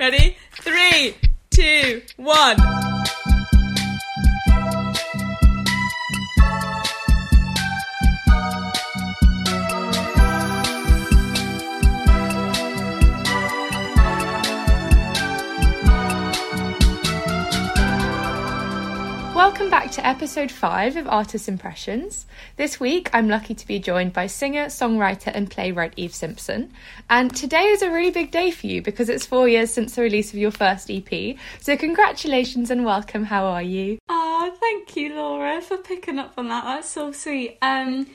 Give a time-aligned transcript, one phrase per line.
[0.00, 0.36] Ready?
[0.60, 1.14] Three,
[1.50, 2.56] two, one.
[19.54, 22.26] Welcome back to episode 5 of Artist Impressions.
[22.56, 26.72] This week I'm lucky to be joined by singer, songwriter, and playwright Eve Simpson.
[27.08, 30.02] And today is a really big day for you because it's four years since the
[30.02, 31.36] release of your first EP.
[31.60, 33.22] So, congratulations and welcome.
[33.22, 33.98] How are you?
[34.08, 36.64] Oh, thank you, Laura, for picking up on that.
[36.64, 37.56] That's so sweet.
[37.62, 38.08] Um,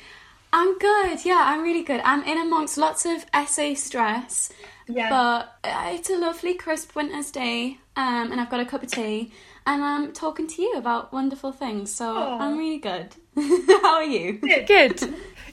[0.51, 1.23] I'm good.
[1.23, 2.01] Yeah, I'm really good.
[2.03, 4.51] I'm in amongst lots of essay stress,
[4.89, 5.09] Yeah.
[5.09, 9.31] but it's a lovely, crisp winter's day, um, and I've got a cup of tea,
[9.65, 11.93] and I'm talking to you about wonderful things.
[11.93, 12.39] So Aw.
[12.39, 13.15] I'm really good.
[13.35, 14.33] How are you?
[14.33, 15.01] Good.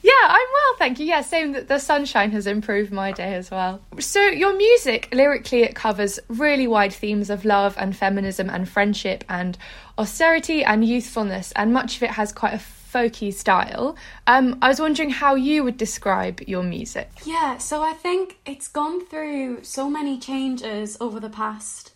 [0.03, 1.05] Yeah, I'm well, thank you.
[1.05, 3.81] Yeah, same that the sunshine has improved my day as well.
[3.99, 9.23] So, your music, lyrically, it covers really wide themes of love and feminism and friendship
[9.27, 9.57] and
[9.97, 13.95] austerity and youthfulness, and much of it has quite a folky style.
[14.27, 17.09] Um, I was wondering how you would describe your music.
[17.25, 21.91] Yeah, so I think it's gone through so many changes over the past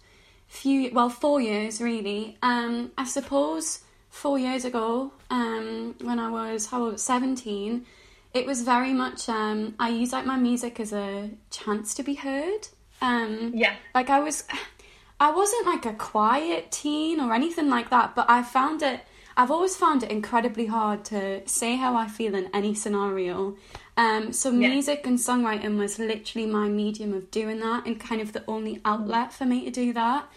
[0.52, 2.38] few, well, four years really.
[2.44, 7.86] Um, I suppose four years ago, um, when I was how old, seventeen,
[8.34, 9.30] it was very much.
[9.30, 12.68] Um, I used like my music as a chance to be heard.
[13.02, 13.76] Um, Yeah.
[13.96, 14.44] like I was,
[15.20, 19.00] I wasn't like a quiet teen or anything like that, but I found it.
[19.38, 23.56] I've always found it incredibly hard to say how I feel in any scenario.
[23.98, 24.70] Um, so Yeah.
[24.70, 28.80] music and songwriting was literally my medium of doing that, and kind of the only
[28.86, 30.30] outlet for me to do that.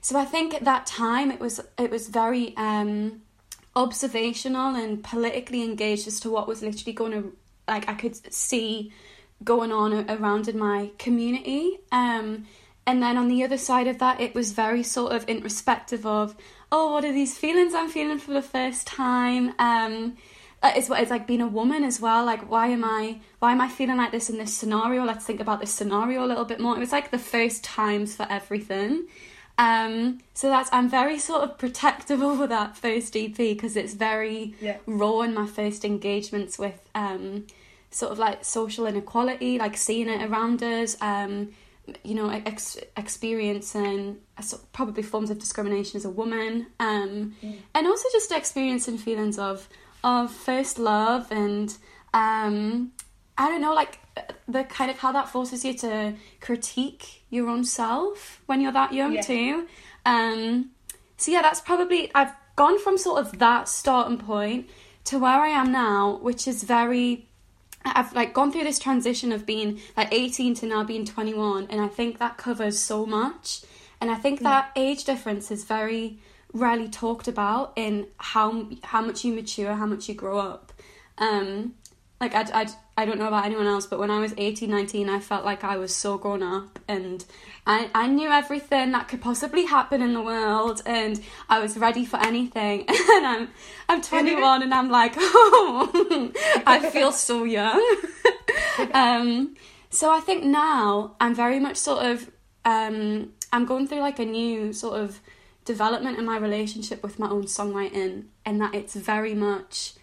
[0.00, 3.22] So I think at that time it was it was very um,
[3.74, 7.36] observational and politically engaged as to what was literally going to
[7.68, 8.92] like I could see
[9.44, 11.78] going on around in my community.
[11.92, 12.46] Um,
[12.86, 16.36] and then on the other side of that, it was very sort of introspective of,
[16.72, 19.54] oh, what are these feelings I'm feeling for the first time?
[19.58, 20.16] Um,
[20.64, 22.24] it's what it's like being a woman as well.
[22.24, 25.04] Like, why am I why am I feeling like this in this scenario?
[25.04, 26.76] Let's think about this scenario a little bit more.
[26.76, 29.06] It was like the first times for everything.
[29.58, 34.54] Um, so that's I'm very sort of protective over that first EP because it's very
[34.60, 34.78] Yeah.
[34.86, 37.46] raw in my first engagements with um,
[37.90, 41.50] sort of like social inequality, like seeing it around us, um,
[42.04, 47.34] you know, ex- experiencing uh, so- probably forms of discrimination as a woman, um,
[47.74, 49.68] and also just experiencing feelings of
[50.04, 51.76] of first love and
[52.14, 52.92] um,
[53.38, 53.98] I don't know, like
[54.48, 58.92] the kind of how that forces you to critique your own self when you're that
[58.92, 59.20] young Yeah.
[59.22, 59.66] too.
[60.06, 60.70] Um,
[61.18, 64.68] so yeah, that's probably I've gone from sort of that starting point
[65.04, 67.28] to where I am now, which is very
[67.94, 71.80] I've like gone through this transition of being like 18 to now being 21 and
[71.80, 73.62] I think that covers so much.
[74.00, 76.18] And I think that age difference is very
[76.52, 80.72] rarely talked about in how how much you mature how much you grow up.
[81.18, 81.74] Um
[82.20, 85.08] like I, I, I don't know about anyone else but when I was 18 19
[85.08, 87.24] I felt like I was so grown up and
[87.66, 92.04] I, I knew everything that could possibly happen in the world and I was ready
[92.04, 92.86] for anything.
[93.16, 93.48] And I'm
[93.88, 96.32] I'm 21 and I'm like oh
[96.66, 97.82] I feel so young.
[98.92, 99.56] Um
[99.90, 102.30] so I think now I'm very much sort of
[102.64, 105.20] um I'm going through like a new sort of
[105.64, 109.94] development in my relationship with my own songwriting and that it's very much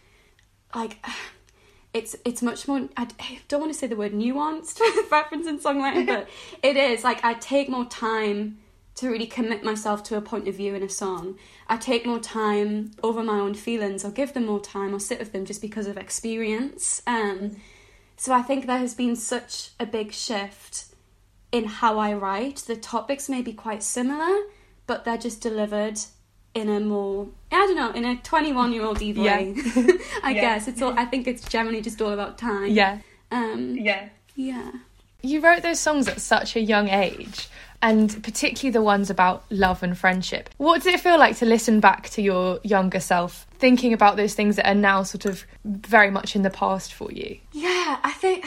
[0.75, 0.98] like
[1.94, 5.62] it's it's much more I I don't want to say the word nuanced with referencing
[5.62, 6.28] songwriting but
[6.64, 8.58] it is like I take more time
[8.96, 11.36] to really commit myself to a point of view in a song.
[11.68, 15.18] I take more time over my own feelings or give them more time or sit
[15.18, 17.58] with them just because of experience um
[18.18, 20.86] so I think there has been such a big shift
[21.52, 22.58] in how I write.
[22.58, 24.36] The topics may be quite similar
[24.88, 26.00] but they're just delivered
[26.53, 29.38] in a more I don't know in a 21 year old Eve Yeah.
[29.38, 29.56] way
[30.24, 30.41] I Yeah.
[30.41, 33.00] guess it's all I think it's generally just all about time Yeah.
[33.31, 34.09] um Yeah.
[34.36, 34.72] yeah
[35.22, 37.47] You wrote those songs at such a young age,
[37.81, 40.50] and particularly the ones about love and friendship.
[40.57, 44.33] What does it feel like to listen back to your younger self, thinking about those
[44.36, 47.39] things that are now sort of very much in the past for you?
[47.54, 48.45] Yeah, I think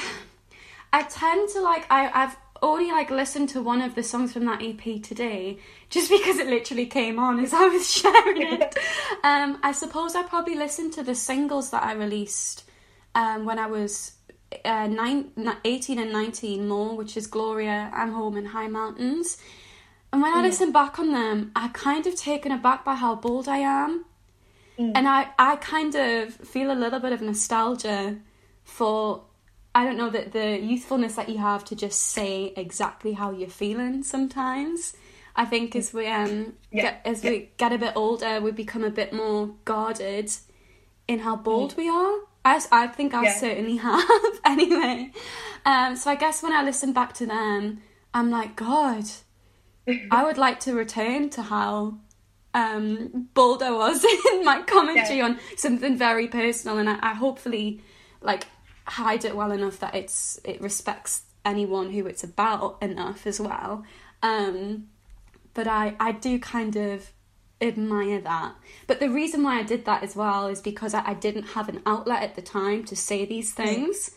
[0.92, 4.44] I tend to like I I've only like listened to one of the songs from
[4.46, 8.78] that EP today just because it literally came on as I was sharing it.
[9.24, 12.64] um I suppose I probably listened to the singles that I released
[13.14, 14.12] um when I was
[14.64, 15.32] uh, nine,
[15.64, 19.38] 18 and 19 more, which is Gloria, I'm Home, and High Mountains.
[20.12, 23.48] And when I listen back on them, I kind of taken aback by how bold
[23.48, 24.04] I am.
[24.94, 28.18] And I, I kind of feel a little bit of nostalgia
[28.62, 29.24] for
[29.74, 33.48] I don't know that the youthfulness that you have to just say exactly how you're
[33.48, 34.94] feeling sometimes.
[35.36, 37.30] I think as we um Yeah, get, as yeah.
[37.30, 40.30] we get a bit older, we become a bit more guarded
[41.06, 42.14] in how bold we are.
[42.44, 43.24] I, I think I Mm.
[43.24, 43.34] Yeah.
[43.34, 45.12] certainly have anyway.
[45.64, 47.82] Um, so I guess when I listen back to them,
[48.14, 49.04] I'm like, God,
[50.10, 51.98] I would like to return to how
[52.54, 57.82] um, bold I was in my commentary on something very personal, and I, I hopefully
[58.22, 58.46] like
[58.86, 63.84] hide it well enough that it's it respects anyone who it's about enough as well.
[64.22, 64.88] Um,
[65.56, 67.11] but I I do kind of
[67.61, 68.55] admire that.
[68.87, 71.70] But the reason why I did that as well is because I, I didn't have
[71.70, 74.11] an outlet at the time to say these things.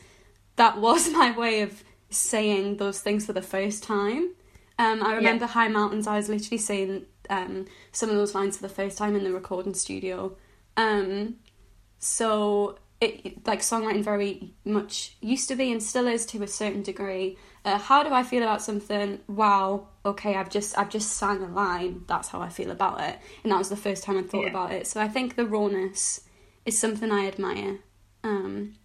[0.58, 4.34] That was my way of saying those things for the first time.
[4.78, 6.06] Um, I remember High Mountains.
[6.06, 9.32] I was literally saying um, some of those lines for the first time in the
[9.32, 10.36] recording studio.
[10.76, 11.36] Um,
[12.00, 16.84] so it like songwriting very much used to be and still is to a certain
[16.84, 17.38] degree.
[17.66, 19.20] Uh, how do I feel about something?
[19.28, 22.04] Wow, okay, I've just I've just sang a line.
[22.08, 24.50] That's how I feel about it, and that was the first time I thought Yeah.
[24.50, 24.88] about it.
[24.88, 26.22] So I think the rawness
[26.66, 27.80] is something I admire,
[28.24, 28.76] um,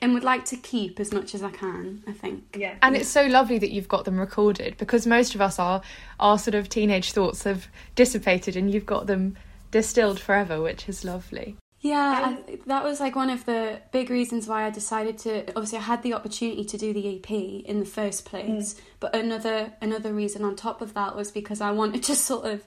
[0.00, 2.04] and would like to keep as much as I can.
[2.06, 2.56] I think.
[2.56, 2.76] Yeah.
[2.82, 5.82] And it's so lovely that you've got them recorded because most of us are
[6.20, 9.36] our sort of teenage thoughts have dissipated and you've got them
[9.70, 11.56] distilled forever, which is lovely.
[11.84, 15.46] Yeah, I, that was like one of the big reasons why I decided to.
[15.50, 19.74] Obviously, I had the opportunity to do the EP in the first place, but another
[19.82, 22.64] another reason on top of that was because I wanted to sort of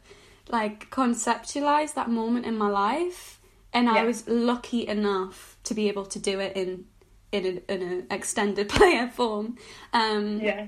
[0.50, 3.42] like conceptualize that moment in my life,
[3.74, 6.86] and I was lucky enough to be able to do it in
[7.32, 9.58] in an in an extended player form.
[9.94, 10.68] Um, Yeah.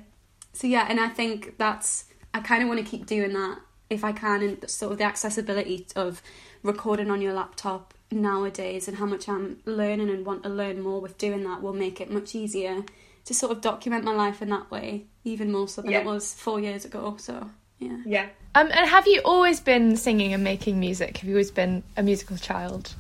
[0.54, 3.60] so yeah, and I think that's I kind of want to keep doing that
[3.92, 6.24] if I can, and sort of the accessibility of
[6.64, 11.00] recording on your laptop nowadays, and how much I'm learning and want to learn more
[11.02, 12.84] with doing that will make it much easier
[13.26, 16.00] to sort of document my life in that way, even more so than Yeah.
[16.00, 17.16] it was four years ago.
[17.20, 17.98] So yeah.
[18.06, 18.30] Yeah.
[18.56, 21.18] Um, and have you always been singing and making music?
[21.20, 22.96] Have you always been a musical child?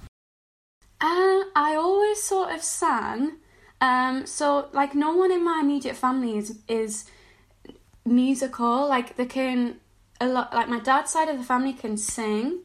[1.01, 3.37] Uh, I always sort of sang.
[3.81, 7.05] Um, so like no one in my immediate family is is
[8.05, 8.87] musical.
[8.87, 9.79] Like they can
[10.21, 10.53] a lot.
[10.53, 12.59] Like my dad's side of the family can sing.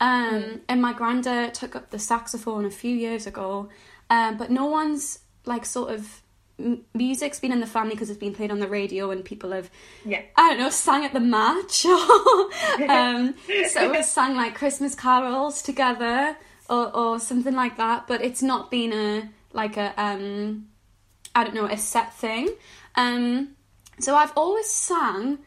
[0.00, 3.68] Um, and my granddad took up the saxophone a few years ago.
[4.08, 6.22] Um, but no one's like sort of
[6.58, 9.52] m- music's been in the family because it's been played on the radio and people
[9.52, 9.70] have
[10.04, 10.22] Yeah.
[10.36, 13.34] I don't know, sang at the match or um,
[13.68, 16.36] so we sang like Christmas carols together
[16.68, 18.06] or, or something like that.
[18.06, 20.68] But it's not been a like a um,
[21.34, 22.48] I don't know a set thing.
[22.96, 23.50] Um,
[23.98, 25.38] so I've always sang,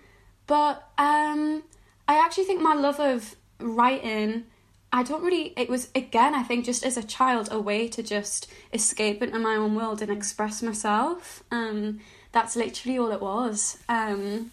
[0.45, 1.63] but um,
[2.07, 4.45] I actually think my love of writing.
[4.91, 5.53] I don't really.
[5.57, 6.35] It was again.
[6.35, 10.01] I think just as a child, a way to just escape into my own world
[10.01, 11.43] and express myself.
[11.51, 11.99] Um,
[12.31, 13.77] that's literally all it was.
[13.87, 14.51] Um,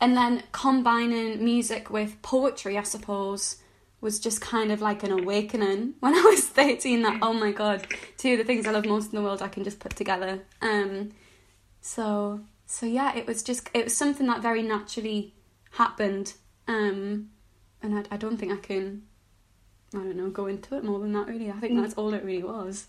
[0.00, 3.58] and then combining music with poetry, I suppose,
[4.00, 7.86] was just kind of like an awakening when I was 13 that, oh my god,
[8.16, 10.40] two of the things I love most in the world I can just put together.
[10.62, 11.10] Um,
[11.82, 15.34] so, so yeah, it was just, it was something that very naturally
[15.72, 16.32] happened.
[16.66, 17.30] Um,
[17.82, 19.02] and I, I don't think I can,
[19.94, 21.50] I don't know, go into it more than that really.
[21.50, 22.86] I think that's all it really was.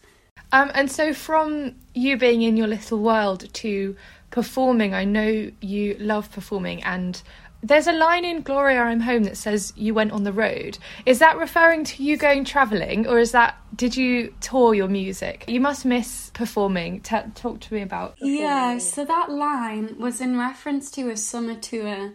[0.51, 3.95] Um, and so, from you being in your little world to
[4.31, 7.21] performing, I know you love performing, and
[7.63, 10.77] there's a line in Gloria I'm Home that says you went on the road.
[11.05, 15.45] Is that referring to you going travelling, or is that did you tour your music?
[15.47, 17.01] You must miss performing.
[17.01, 18.15] T- talk to me about.
[18.19, 22.13] Yeah, so that line was in reference to a summer tour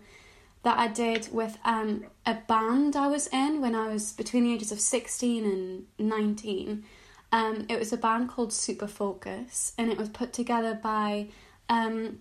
[0.66, 4.52] that I did with um, a band I was in when I was between the
[4.52, 6.82] ages of 16 and 19.
[7.30, 11.28] Um, it was a band called Superfolkus, and it was put together by
[11.68, 12.18] um,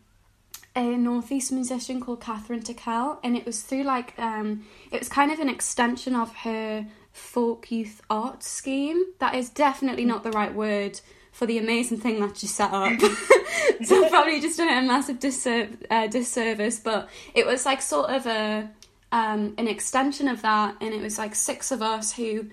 [0.75, 5.31] a northeast musician called Kathryn Tickell, and it was through like um, it was kind
[5.31, 9.05] of an extension of her folk youth art scheme.
[9.17, 11.01] That is definitely not the right word
[11.35, 12.97] for the amazing thing that you set up.
[13.83, 17.81] so I've probably just done it a massive disser- uh, disservice, but it was like
[17.81, 18.69] sort of a
[19.11, 22.47] um, an extension of that, and it was like six of us who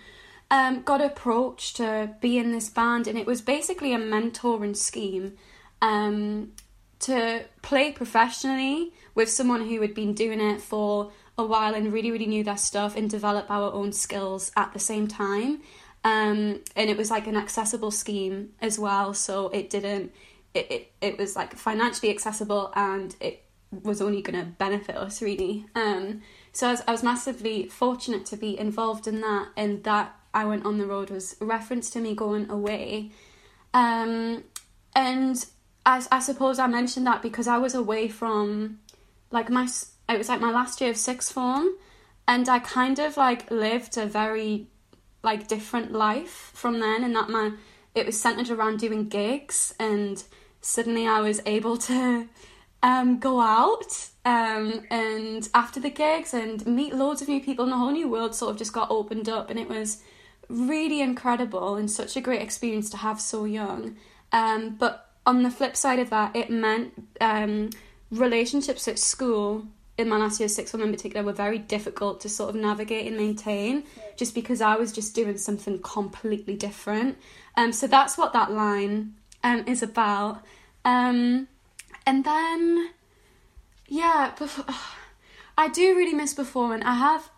[0.50, 5.34] um, got approached to be in this band, and it was basically a mentoring scheme
[5.80, 6.50] um,
[6.98, 12.10] to play professionally with someone who had been doing it for a while and really,
[12.10, 15.60] really knew their stuff and develop our own skills at the same time.
[16.04, 20.12] Um, and it was like an accessible scheme as well, so it didn't.
[20.54, 25.22] It, it, it was like financially accessible and it was only going to benefit us
[25.22, 25.64] really.
[25.74, 26.20] Um,
[26.52, 30.44] so I was, I was massively fortunate to be involved in that, and that I
[30.44, 33.12] went on the road was a reference to me going away.
[33.72, 34.44] Um,
[34.94, 35.44] and
[35.86, 38.80] I, I suppose I mentioned that because I was away from
[39.30, 39.66] like my
[40.08, 41.68] it was like my last year of sixth form
[42.28, 44.68] and I kind of like lived a very
[45.22, 47.52] like different life from then and that my
[47.94, 50.24] it was centered around doing gigs and
[50.60, 52.28] suddenly I was able to
[52.82, 57.72] um, go out um, and after the gigs and meet loads of new people and
[57.72, 60.02] the whole new world sort of just got opened up and it was
[60.48, 63.96] really incredible and such a great experience to have so young.
[64.32, 67.70] Um, but on the flip side of that it meant um,
[68.10, 69.66] relationships at school
[69.98, 73.06] in my last year sixth form in particular were very difficult to sort of navigate
[73.06, 73.84] and maintain
[74.16, 77.18] just because I was just doing something completely different
[77.56, 79.14] um, so that's what that line
[79.44, 80.42] um, is about
[80.84, 81.48] um,
[82.06, 82.90] and then,
[83.86, 84.64] yeah, before,
[85.58, 86.82] I do really miss performing.
[86.82, 87.30] I have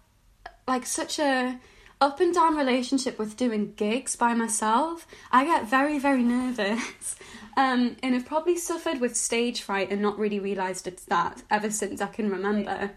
[0.67, 1.59] like such a
[2.01, 5.07] up and down relationship with doing gigs by myself.
[5.31, 7.17] I get very, very nervous.
[7.57, 11.71] Um, and have probably suffered with stage fright and not really realised it's that ever
[11.71, 12.91] since I can remember.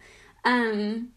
[0.43, 1.09] Um,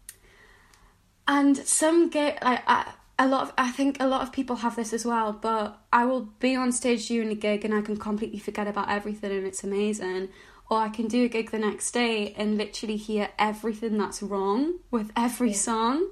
[1.27, 4.75] and some get like, I, a lot of, I think a lot of people have
[4.75, 7.97] this as well, but I will be on stage during a gig and I can
[7.97, 10.29] completely forget about everything and it's amazing.
[10.69, 14.79] Or I can do a gig the next day and literally hear everything that's wrong
[14.89, 16.09] with every song.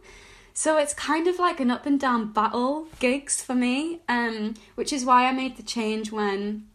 [0.54, 4.92] So it's kind of like an up and down battle gigs for me, um, which
[4.92, 6.68] is why I made the change when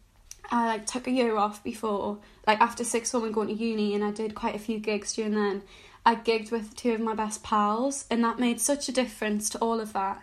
[0.49, 3.93] I like took a year off before, like after sixth form and going to uni,
[3.93, 5.61] and I did quite a few gigs during then.
[6.05, 9.57] I gigged with two of my best pals, and that made such a difference to
[9.59, 10.21] all of that.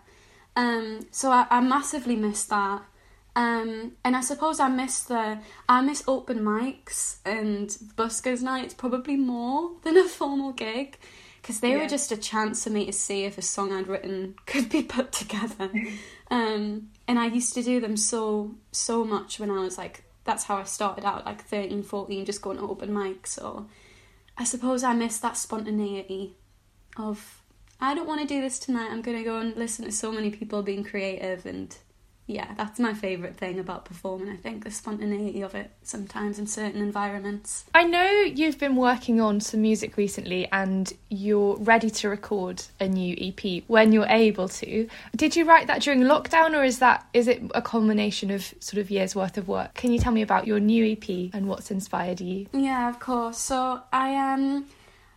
[0.55, 2.83] Um, so I, I massively missed that.
[3.35, 9.17] Um, and I suppose I miss the I miss open mics and buskers nights probably
[9.17, 10.99] more than a formal gig
[11.41, 11.79] because they Yeah.
[11.79, 14.83] were just a chance for me to see if a song I'd written could be
[14.83, 15.71] put together.
[16.31, 20.45] um, and I used to do them so so much when I was like that's
[20.45, 23.29] how I started out like 13, 14, just going to open mics.
[23.29, 23.67] So
[24.37, 26.37] I suppose I miss that spontaneity
[26.97, 27.43] of
[27.81, 28.91] I don't want to do this tonight.
[28.91, 31.77] I'm going to go and listen to so many people being creative and
[32.27, 34.29] yeah, that's my favorite thing about performing.
[34.29, 37.65] I think the spontaneity of it sometimes in certain environments.
[37.75, 42.87] I know you've been working on some music recently and you're ready to record a
[42.87, 44.89] new EP when you're able to.
[45.17, 48.81] Did you write that during lockdown or is that is it a culmination of sort
[48.81, 49.75] of years worth of work?
[49.75, 52.47] Can you tell me about your new EP and what's inspired you?
[52.53, 53.39] Yeah, of course.
[53.39, 54.67] So I um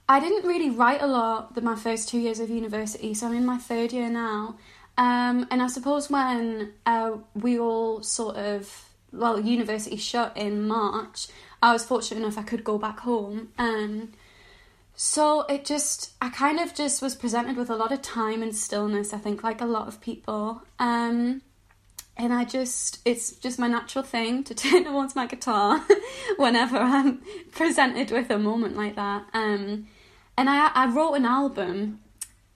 [0.09, 3.33] I didn't really write a lot the my first two years of university, so I'm
[3.33, 4.55] in my third year now.
[4.97, 11.27] Um, and I suppose when uh, we all sort of well, university shut in March,
[11.61, 13.49] I was fortunate enough I could go back home.
[13.57, 14.11] Um,
[14.95, 18.55] so it just I kind of just was presented with a lot of time and
[18.55, 19.13] stillness.
[19.13, 20.61] I think like a lot of people.
[20.79, 21.41] Um,
[22.17, 25.83] and I just it's just my natural thing to turn towards my guitar
[26.37, 27.21] whenever I'm
[27.51, 29.25] presented with a moment like that.
[29.33, 29.87] Um,
[30.37, 31.99] and I I wrote an album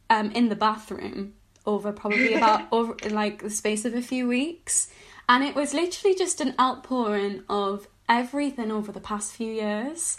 [0.09, 1.33] um in the bathroom
[1.69, 4.89] over probably about over like the space of a few weeks,
[5.27, 10.17] and it was literally just an outpouring of everything over the past few years.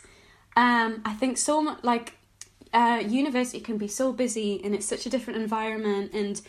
[0.56, 2.14] Um, I think so much like
[2.72, 6.40] uh, university can be so busy and it's such a different environment and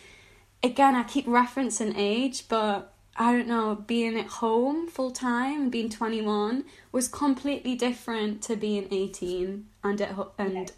[0.62, 5.72] again, I keep referencing age, but I don't know, being at home full time and
[5.72, 10.72] being 21 was completely different to being 18 and at ho- and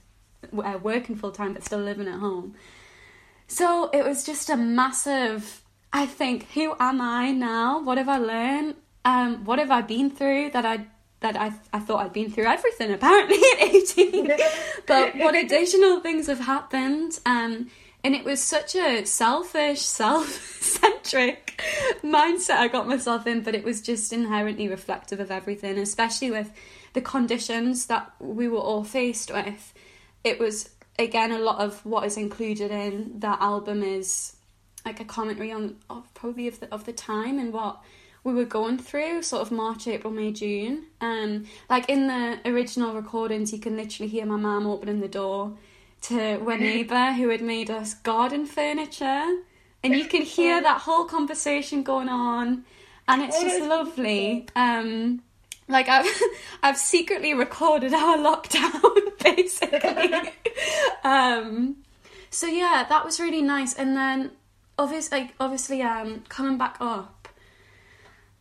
[0.52, 2.54] uh, working full time but still living at home.
[3.46, 5.62] So it was just a massive.
[5.92, 7.80] I think, who am I now?
[7.82, 8.74] What have I learned?
[9.04, 10.86] Um, what have I been through that I
[11.20, 14.30] that I I thought I'd been through everything apparently at eighteen,
[14.86, 17.18] but what additional things have happened?
[17.24, 17.70] Um,
[18.04, 21.62] and it was such a selfish, self-centric
[22.02, 26.52] mindset I got myself in, but it was just inherently reflective of everything, especially with
[26.92, 29.72] the conditions that we were all faced with.
[30.22, 34.36] It was again a lot of what is included in that album is
[34.84, 37.80] like a commentary on of probably of the of the time and what
[38.24, 40.86] we were going through, sort of March, April, May, June.
[41.02, 45.58] Um, like in the original recordings, you can literally hear my mum opening the door
[46.02, 49.26] to a neighbour who had made us garden furniture,
[49.82, 52.64] and you can hear that whole conversation going on,
[53.06, 54.46] and it's just lovely.
[54.56, 55.22] Um,
[55.68, 56.06] like I've
[56.62, 60.32] I've secretly recorded our lockdown basically.
[61.04, 61.76] um,
[62.30, 64.32] so yeah, that was really nice, and then
[64.78, 67.24] obviously, like, obviously, um, coming back up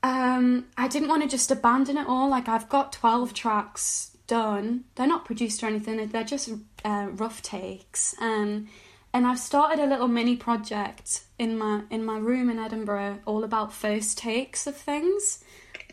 [0.04, 2.30] um, I didn't want to just abandon it all.
[2.30, 4.84] Like I've got twelve tracks done.
[4.96, 6.06] They're not produced or anything.
[6.10, 6.52] They're just
[6.84, 8.14] uh, rough takes.
[8.20, 8.68] Um,
[9.14, 13.46] and I've started a little mini project in my in my room in Edinburgh, all
[13.46, 15.44] about first takes of things.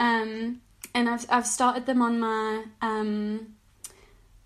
[0.01, 0.61] Um,
[0.95, 3.55] and I've I've started them on my um.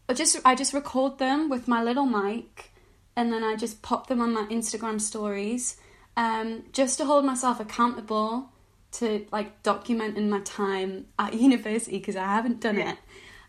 [0.08, 2.72] I just I just record them with my little mic,
[3.16, 5.76] and then I just pop them on my Instagram stories,
[6.16, 8.50] um, just to hold myself accountable
[8.92, 12.92] to like documenting my time at university because I haven't done Yeah.
[12.92, 12.98] it.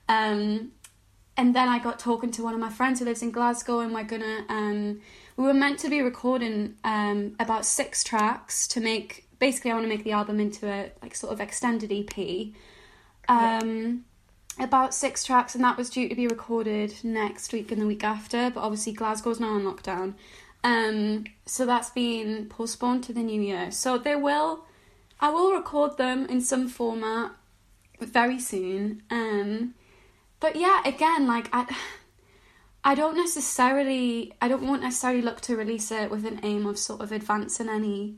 [0.08, 0.72] Um,
[1.38, 3.94] and then I got talking to one of my friends who lives in Glasgow, and
[3.94, 4.46] we're gonna.
[4.48, 5.02] Um,
[5.36, 9.28] we were meant to be recording um, about six tracks to make.
[9.40, 12.54] Basically, I want to make the album into a like sort of extended EP.
[13.28, 14.06] Um,
[14.58, 18.04] about six tracks, and that was due to be recorded next week and the week
[18.04, 18.50] after.
[18.50, 20.14] But obviously, Glasgow's now on lockdown,
[20.64, 23.72] um, so that's been postponed to the new year.
[23.72, 24.66] So they will,
[25.20, 27.32] I will record them in some format
[28.00, 29.04] very soon.
[29.10, 29.76] Um,
[30.40, 31.76] but yeah, again, like I,
[32.84, 36.78] I don't necessarily, I don't want necessarily look to release it with an aim of
[36.78, 38.16] sort of advancing any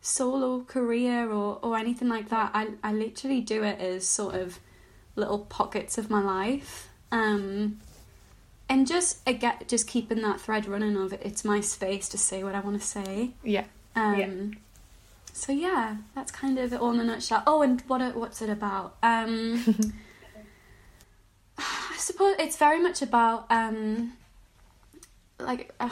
[0.00, 2.50] solo career or or anything like that.
[2.54, 4.58] I I literally do it as sort of
[5.14, 6.88] little pockets of my life.
[7.10, 7.80] Um,
[8.68, 11.20] and just again, just keeping that thread running of it.
[11.24, 13.30] It's my space to say what I want to say.
[13.42, 13.64] Yeah.
[13.94, 14.58] Um, Yeah.
[15.32, 17.42] So yeah, that's kind of it all in a nutshell.
[17.46, 18.96] Oh, and what what's it about?
[19.02, 19.62] Um,
[21.58, 24.14] I suppose it's very much about um,
[25.38, 25.90] like uh,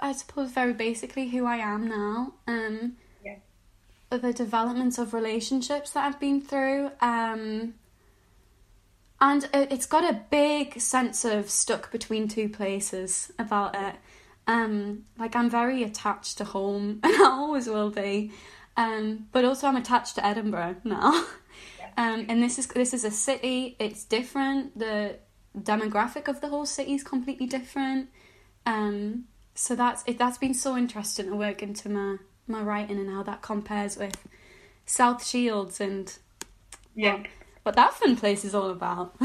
[0.00, 2.34] I suppose very basically who I am now.
[2.46, 2.96] Um,
[4.10, 6.90] The developments of relationships that I've been through.
[7.00, 7.74] Um,
[9.20, 13.96] and it- it's got a big sense of stuck between two places about it.
[14.46, 18.32] Um, like I'm very attached to home, and I always will be.
[18.76, 21.24] Um, but also I'm attached to Edinburgh now.
[21.96, 23.76] Um, and this is this is a city.
[23.78, 24.76] It's different.
[24.76, 25.18] The
[25.56, 28.08] demographic of the whole city is completely different.
[28.66, 30.18] Um, so that's it.
[30.18, 34.16] That's been so interesting to work into my my writing and how that compares with
[34.86, 36.16] South Shields and
[36.94, 37.22] Yeah.
[37.62, 39.16] what that fun place is all about.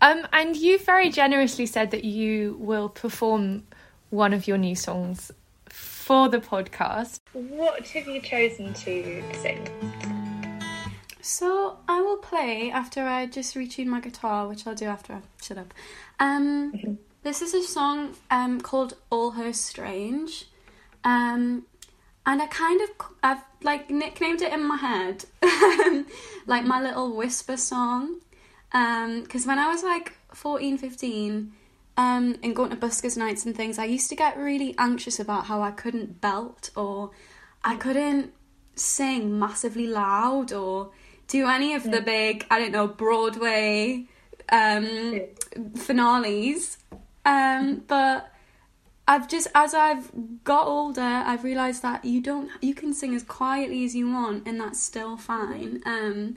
[0.00, 3.64] Um, and you very generously said that you will perform
[4.10, 5.30] one of your new songs
[5.68, 7.18] for the podcast.
[7.32, 9.68] What have you chosen to sing?
[11.20, 15.20] So I will play after I just retune my guitar, which I'll do after I
[15.42, 15.74] shut up.
[16.18, 20.46] Um, this is a song um called "All Her Strange,"
[21.04, 21.66] um,
[22.28, 22.90] and I kind of
[23.22, 25.24] I've like nicknamed it in my head,
[26.46, 28.20] like my little whisper song.
[28.70, 31.52] Um, because when I was like 14, 15,
[31.96, 35.46] um, and going to buskers nights and things, I used to get really anxious about
[35.46, 37.12] how I couldn't belt or
[37.64, 38.34] I couldn't
[38.76, 40.90] sing massively loud or
[41.28, 44.04] do any of the big, I don't know, Broadway
[44.52, 45.20] um,
[45.76, 46.76] finales.
[47.24, 48.30] Um, but
[49.08, 50.10] I've just, as I've
[50.44, 54.46] got older, I've realised that you don't, you can sing as quietly as you want
[54.46, 55.82] and that's still fine.
[55.86, 56.36] Um,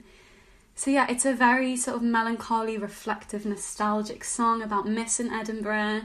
[0.74, 6.04] so yeah, it's a very sort of melancholy, reflective, nostalgic song about missing Edinburgh,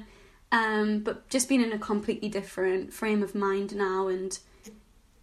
[0.51, 4.37] um, but just being in a completely different frame of mind now and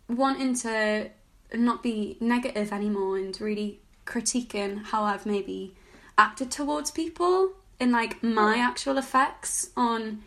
[0.09, 1.11] wanting to
[1.53, 5.75] not be negative anymore and really critiquing how I've maybe
[6.17, 10.23] acted towards people and like my actual effects on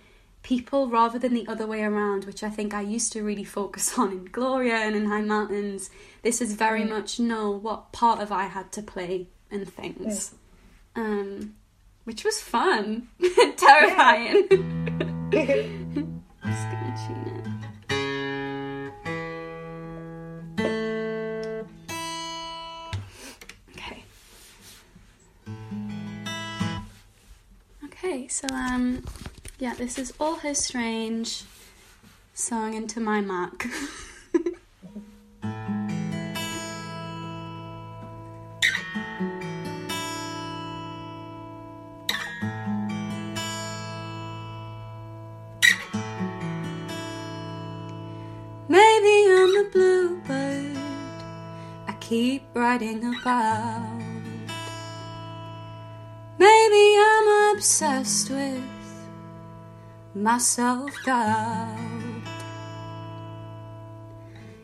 [0.48, 3.98] people rather than the other way around, which I think I used to really focus
[4.00, 5.90] on in Gloria and in High Mountains.
[6.22, 10.34] This is very much no what part of I had to play in things.
[10.96, 11.56] Um
[12.06, 13.10] which was fun.
[13.58, 14.48] Terrifying.
[16.46, 18.08] Just gonna tune it.
[23.76, 24.02] Okay.
[27.84, 29.04] Okay, so um
[29.60, 31.43] yeah, this is All Her Strange
[32.34, 33.65] song into my mark.
[48.70, 50.78] Maybe I'm a bluebird
[51.88, 54.02] I keep writing about.
[56.38, 58.77] Maybe I'm obsessed with
[60.23, 61.77] my self doubt.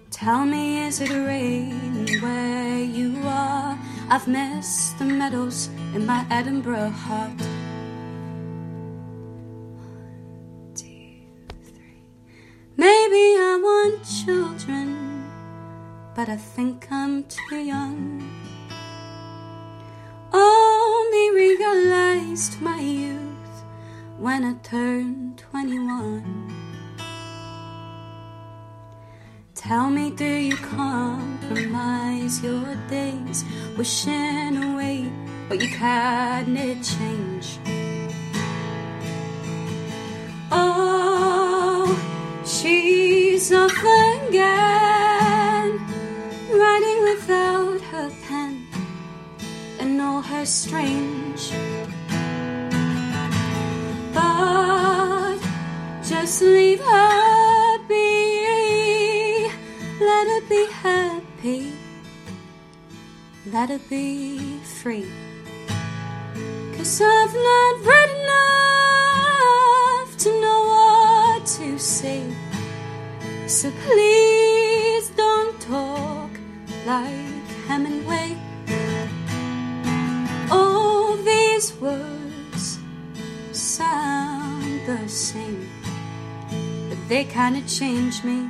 [0.09, 3.77] Tell me, is it raining where you are?
[4.09, 7.41] I've missed the meadows in my Edinburgh heart.
[9.77, 11.25] One, two,
[11.63, 12.03] three.
[12.77, 15.23] Maybe I want children,
[16.15, 18.21] but I think I'm too young.
[20.31, 23.22] Only realized my youth
[24.23, 26.23] when I turned 21.
[29.53, 33.43] Tell me, do you compromise your days,
[33.77, 35.11] wishing away
[35.47, 37.59] what you can't change?
[40.49, 41.85] Oh,
[42.45, 43.77] she's off
[44.29, 45.71] again,
[46.49, 48.67] writing without her pen,
[49.81, 51.51] and all her strange.
[56.23, 59.51] Just leave her be,
[59.99, 61.73] let her be happy,
[63.51, 65.11] let her be free.
[66.77, 72.23] Cause I've not read enough to know what to say.
[73.47, 76.31] So please don't talk
[76.85, 78.37] like Hemingway.
[80.49, 82.12] All these words
[87.13, 88.49] they kinda change me.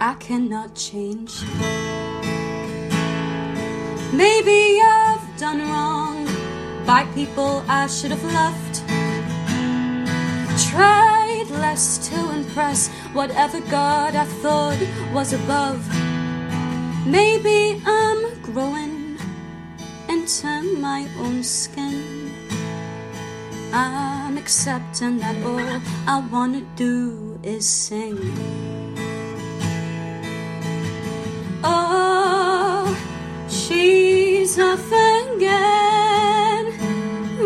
[0.00, 1.32] I cannot change.
[4.22, 6.16] Maybe I've done wrong
[6.86, 8.74] by people I should have loved.
[10.70, 14.80] Tried less to impress whatever God I thought
[15.12, 15.80] was above.
[17.04, 19.18] Maybe I'm growing
[20.08, 20.52] into
[20.88, 21.96] my own skin.
[23.74, 24.07] I'm
[24.48, 25.60] accepting that all
[26.06, 28.16] I wanna do is sing.
[31.62, 32.88] Oh,
[33.46, 36.64] she's off again,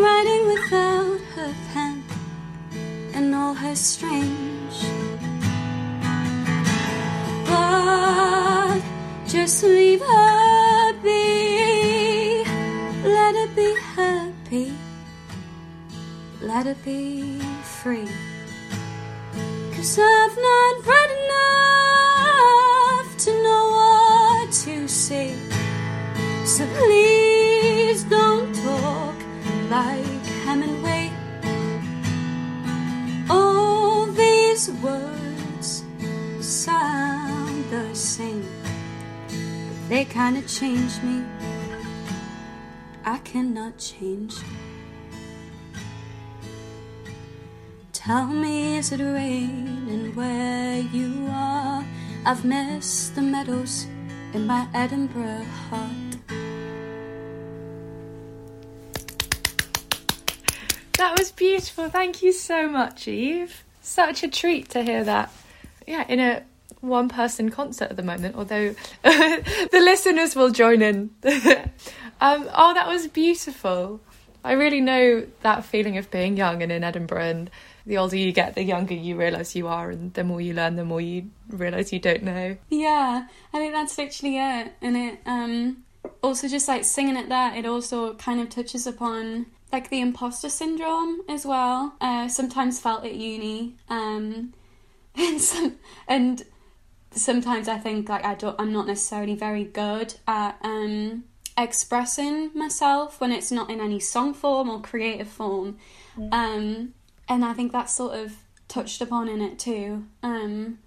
[0.02, 2.04] writing without her pen
[3.14, 4.76] and all her strange.
[7.48, 8.80] But
[9.26, 10.21] just leave her
[16.54, 17.38] let it be
[17.80, 18.08] free.
[19.74, 25.34] Cause I've not read enough to know what to say.
[26.44, 29.16] So please don't talk
[29.70, 31.10] like Hemingway.
[33.30, 35.84] All these words
[36.40, 38.46] sound the same,
[39.26, 41.24] but they kinda change me.
[43.06, 44.34] I cannot change.
[48.04, 51.86] Tell me, is it raining where you are?
[52.26, 53.86] I've missed the meadows
[54.34, 56.16] in my Edinburgh heart.
[60.94, 61.88] That was beautiful.
[61.90, 63.62] Thank you so much, Eve.
[63.82, 65.32] Such a treat to hear that.
[65.86, 66.42] Yeah, in a
[66.80, 71.10] one person concert at the moment, although the listeners will join in.
[72.20, 74.00] um, oh, that was beautiful.
[74.42, 77.50] I really know that feeling of being young and in Edinburgh, and
[77.86, 80.76] the older you get, the younger you realise you are, and the more you learn,
[80.76, 82.56] the more you realise you don't know.
[82.70, 84.72] Yeah, I think that's literally it.
[84.80, 85.84] And it um
[86.22, 90.48] also just like singing it there, it also kind of touches upon like the imposter
[90.48, 91.94] syndrome as well.
[92.00, 93.76] Uh sometimes felt at uni.
[93.88, 94.52] Um
[95.14, 95.76] and some
[96.08, 96.42] and
[97.10, 101.24] sometimes I think like I don't I'm not necessarily very good at um
[101.58, 105.78] expressing myself when it's not in any song form or creative form.
[106.30, 106.94] Um
[107.28, 108.34] and I think that's sort of
[108.68, 110.06] touched upon in it too.
[110.22, 110.78] Um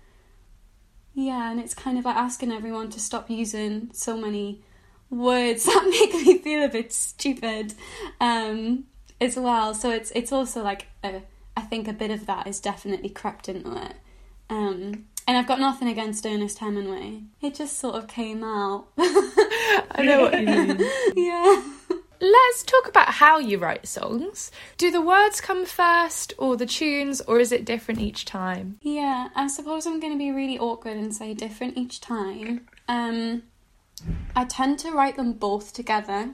[1.16, 4.62] yeah, and it's kind of like asking everyone to stop using so many
[5.10, 7.74] words that make me feel a bit stupid
[8.20, 8.84] um,
[9.22, 9.74] as well.
[9.74, 11.24] So it's it's also like a,
[11.56, 13.96] I think a bit of that is definitely crept into it.
[14.50, 17.24] Um, and I've got nothing against Ernest Hemingway.
[17.42, 18.88] It just sort of came out.
[18.98, 20.80] I know what you mean.
[21.16, 21.64] yeah.
[22.22, 24.52] Let's talk about how you write songs.
[24.78, 28.78] Do the words come first, or the tunes, or is it different each time?
[28.82, 32.68] Yeah, I suppose I'm going to be really awkward and say different each time.
[32.88, 33.44] Um,
[34.36, 36.34] I tend to write them both together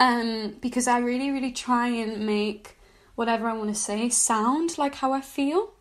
[0.00, 2.76] um, because I really, really try and make
[3.14, 5.72] whatever I want to say sound like how I feel.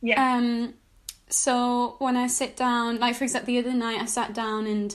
[0.00, 0.36] Yeah.
[0.36, 0.74] Um,
[1.28, 4.94] so when I sit down, like for example, the other night I sat down and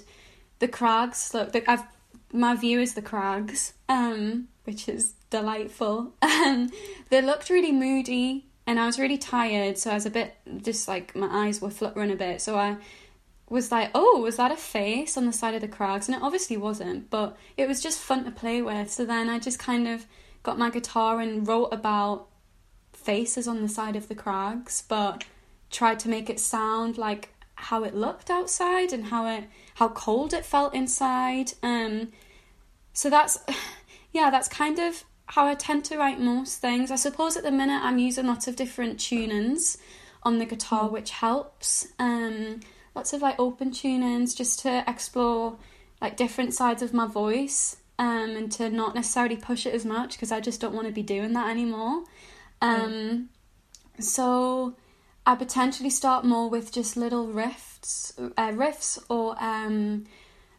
[0.59, 1.51] the crags look.
[1.51, 1.83] The, I've
[2.31, 6.13] my view is the crags, um, which is delightful.
[6.39, 6.71] Um,
[7.09, 10.87] they looked really moody, and I was really tired, so I was a bit just
[10.87, 12.39] like my eyes were fluttering a bit.
[12.39, 12.77] So I
[13.49, 16.23] was like, "Oh, was that a face on the side of the crags?" And it
[16.23, 18.89] obviously wasn't, but it was just fun to play with.
[18.89, 20.05] So then I just kind of
[20.43, 22.29] got my guitar and wrote about
[22.93, 25.25] faces on the side of the crags, but
[25.69, 29.45] tried to make it sound like how it looked outside and how it
[29.75, 31.53] how cold it felt inside.
[31.63, 32.11] Um,
[32.93, 33.37] so that's
[34.11, 36.89] yeah, that's kind of how I tend to write most things.
[36.91, 39.77] I suppose at the minute I'm using lots of different tunings
[40.23, 40.91] on the guitar, Mm.
[40.91, 41.87] which helps.
[41.99, 42.61] Um,
[42.95, 45.57] lots of like open tunings just to explore
[46.01, 50.13] like different sides of my voice um, and to not necessarily push it as much
[50.13, 52.03] because I just don't want to be doing that anymore.
[52.61, 53.29] Um,
[53.99, 54.75] So
[55.25, 60.05] I potentially start more with just little riffs, uh, riffs or um,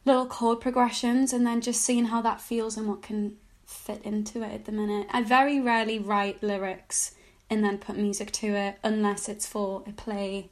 [0.04, 4.42] little chord progressions, and then just seeing how that feels and what can fit into
[4.42, 5.06] it at the minute.
[5.10, 7.14] I very rarely write lyrics
[7.48, 10.50] and then put music to it unless it's for a play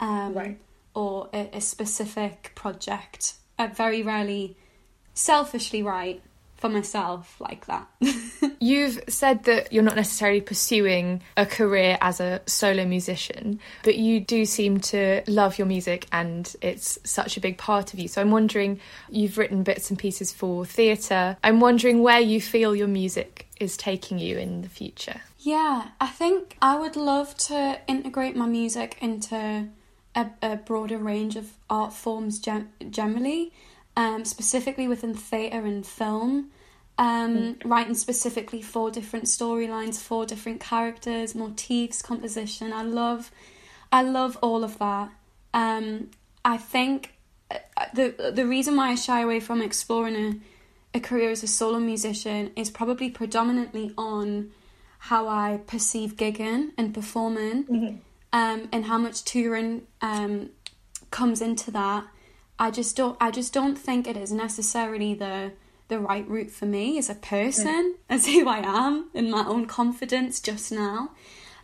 [0.00, 0.58] um, Right.
[0.94, 3.34] or a, a specific project.
[3.58, 4.56] I very rarely
[5.14, 6.22] selfishly write
[6.62, 7.88] for myself like that.
[8.60, 14.20] You've said that you're not necessarily pursuing a career as a solo musician, but you
[14.20, 18.06] do seem to love your music and it's such a big part of you.
[18.06, 18.78] So I'm wondering,
[19.10, 21.36] you've written bits and pieces for theatre.
[21.42, 25.20] I'm wondering where you feel your music is taking you in the future.
[25.40, 29.68] Yeah, I think I would love to integrate my music into
[30.14, 33.52] a, a broader range of art forms gen- generally,
[33.96, 36.50] um, specifically within theatre and film.
[36.98, 42.72] Um, Writing specifically for different storylines, for different characters, motifs, composition.
[42.72, 43.30] I love,
[43.90, 45.10] I love all of that.
[45.54, 46.10] Um,
[46.44, 47.14] I think
[47.50, 47.58] uh,
[47.94, 50.16] the the reason why I shy away from exploring
[50.94, 54.50] a, a career as a solo musician is probably predominantly on
[54.98, 57.64] how I perceive gigging and performing,
[58.32, 60.50] um, and how much touring um,
[61.10, 62.04] comes into that.
[62.62, 63.16] I just don't.
[63.20, 65.52] I just don't think it is necessarily the
[65.88, 69.66] the right route for me as a person, as who I am, and my own
[69.66, 71.10] confidence just now.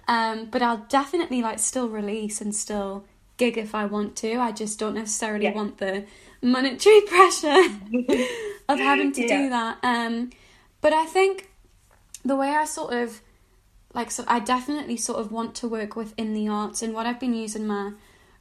[0.08, 3.04] Um, but I'll definitely like still release and still
[3.36, 4.38] gig if I want to.
[4.38, 5.52] I just don't necessarily Yeah.
[5.54, 6.04] want the
[6.42, 7.62] monetary pressure
[8.68, 9.42] of having to Yeah.
[9.42, 9.78] do that.
[9.84, 10.30] Um,
[10.80, 11.48] but I think
[12.24, 13.20] the way I sort of
[13.94, 17.20] like so I definitely sort of want to work within the arts and what I've
[17.20, 17.92] been using my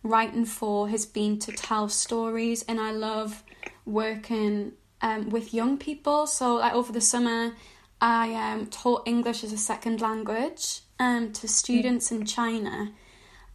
[0.04, 3.44] writing for has been to tell stories and I love
[3.86, 6.28] working um, with young people.
[6.28, 7.54] So like over the summer
[8.00, 12.92] I um, taught English as a second language um, to students in China.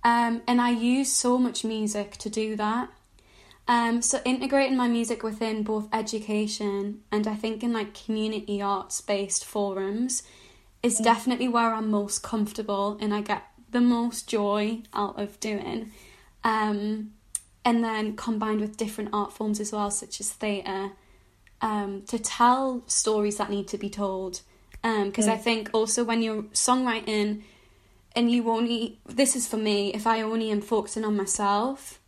[0.05, 2.89] Um, and I use so much music to do that.
[3.69, 9.01] Um, so integrating my music within both education and I think in like community arts
[9.01, 10.25] based forums
[10.83, 15.93] is definitely where I'm most comfortable and I get the most joy out of doing.
[16.45, 17.13] Um,
[17.65, 20.93] and then combined with different art forms as well, such as theatre,
[21.61, 24.41] um, to tell stories that need to be told.
[24.83, 27.43] Because I think also when you're songwriting
[28.17, 32.01] and you only, this is for me, if I only am focusing on myself,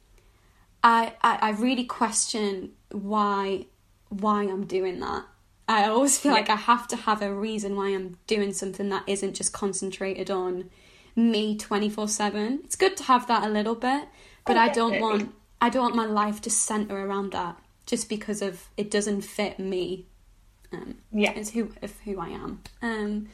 [0.83, 3.67] I, I, I really question why
[4.09, 5.25] why I'm doing that.
[5.67, 6.39] I always feel Yeah.
[6.39, 10.31] like I have to have a reason why I'm doing something that isn't just concentrated
[10.31, 10.71] on
[11.17, 12.61] me 24/7.
[12.65, 14.09] It's good to have that a little bit,
[14.47, 18.09] but Oh, I don't want I don't want my life to center around that just
[18.09, 20.07] because of it doesn't fit me.
[20.73, 21.33] Um, Yeah.
[21.33, 22.61] it's who of who I am.
[22.83, 23.29] Um,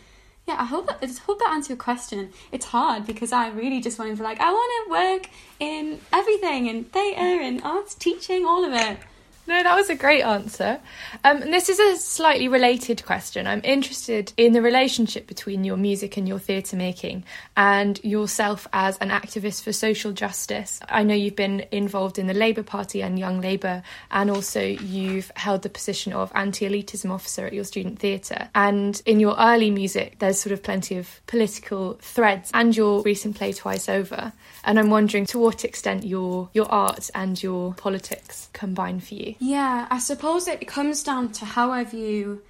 [0.46, 2.30] yeah, I hope that I just hope that answers your question.
[2.52, 6.00] It's hard because I really just want to be like I want to work in
[6.12, 8.98] everything in theatre and arts teaching, all of it.
[9.46, 10.78] No, that was a great answer.
[11.24, 13.48] Um, and this is a slightly related question.
[13.48, 17.24] I'm interested in the relationship between your music and your theatre making
[17.56, 20.78] and yourself as an activist for social justice.
[20.88, 25.32] I know you've been involved in the Labour Party and Young Labour, and also you've
[25.34, 28.50] held the position of anti elitism officer at your student theatre.
[28.54, 33.36] And in your early music, there's sort of plenty of political threads, and your recent
[33.36, 34.32] play, Twice Over.
[34.62, 39.29] And I'm wondering to what extent your, your art and your politics combine for you.
[39.38, 42.42] Yeah, I suppose it comes down to how I view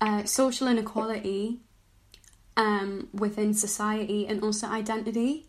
[0.00, 1.60] uh, social inequality
[2.56, 5.46] um, within society and also identity.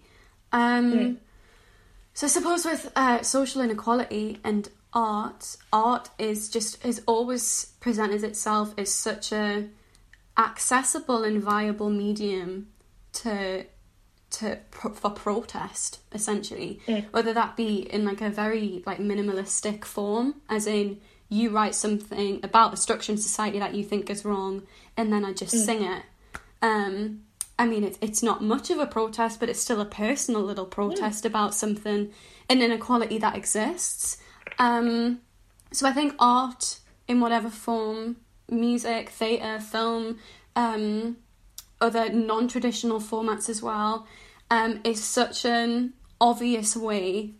[0.52, 0.92] Um,
[2.14, 8.24] So I suppose with uh, social inequality and art, art is just is always presented
[8.24, 9.70] itself as such a
[10.38, 12.68] accessible and viable medium
[13.14, 13.66] to
[14.32, 16.80] to for protest essentially.
[16.88, 17.06] Mm.
[17.12, 22.40] whether that be in like a very like minimalistic form as in you write something
[22.44, 24.64] about the structure in society that you think is wrong
[24.98, 26.04] and then I just sing it.
[26.62, 27.22] Um
[27.58, 30.66] I mean it's it's not much of a protest but it's still a personal little
[30.66, 32.12] protest about something
[32.50, 34.18] an inequality that exists.
[34.58, 35.22] Um
[35.72, 38.18] so I think art in whatever form
[38.50, 40.18] music theatre film
[40.56, 41.18] um
[41.82, 44.08] other non-traditional formats as well
[44.52, 47.34] um, is such an obvious way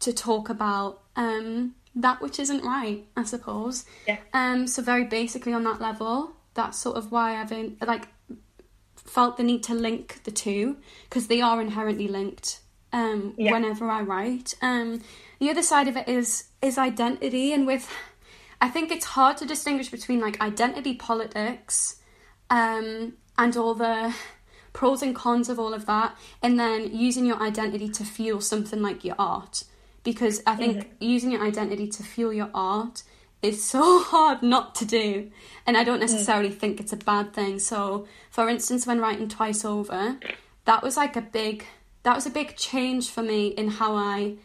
[0.00, 3.84] to talk about um, that which isn't right, I suppose.
[4.08, 4.18] Yeah.
[4.32, 8.08] Um, so very basically on that level, that's sort of why I've in, like
[8.96, 12.60] felt the need to link the two because they are inherently linked
[12.92, 13.52] um, Yeah.
[13.52, 14.54] whenever I write.
[14.62, 15.02] Um,
[15.38, 17.88] the other side of it is is identity, and with
[18.60, 21.96] I think it's hard to distinguish between like identity politics
[22.48, 24.14] um, and all the
[24.72, 28.80] pros and cons of all of that, and then using your identity to fuel something
[28.80, 29.64] like your art.
[30.04, 33.02] Because I think using your identity to fuel your art
[33.42, 35.30] is so hard not to do,
[35.66, 37.58] and I don't necessarily think it's a bad thing.
[37.58, 40.18] So, for instance, when writing Twice Over,
[40.64, 41.66] that was like a big
[42.04, 44.36] that was a big change for me in how I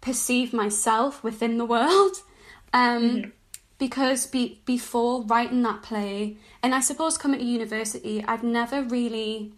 [0.00, 2.16] perceive myself within the world.
[2.74, 3.34] Um,
[3.82, 9.54] Because be, before writing that play, and I suppose coming to university, I've never really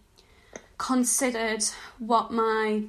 [0.78, 1.62] considered
[1.98, 2.84] what my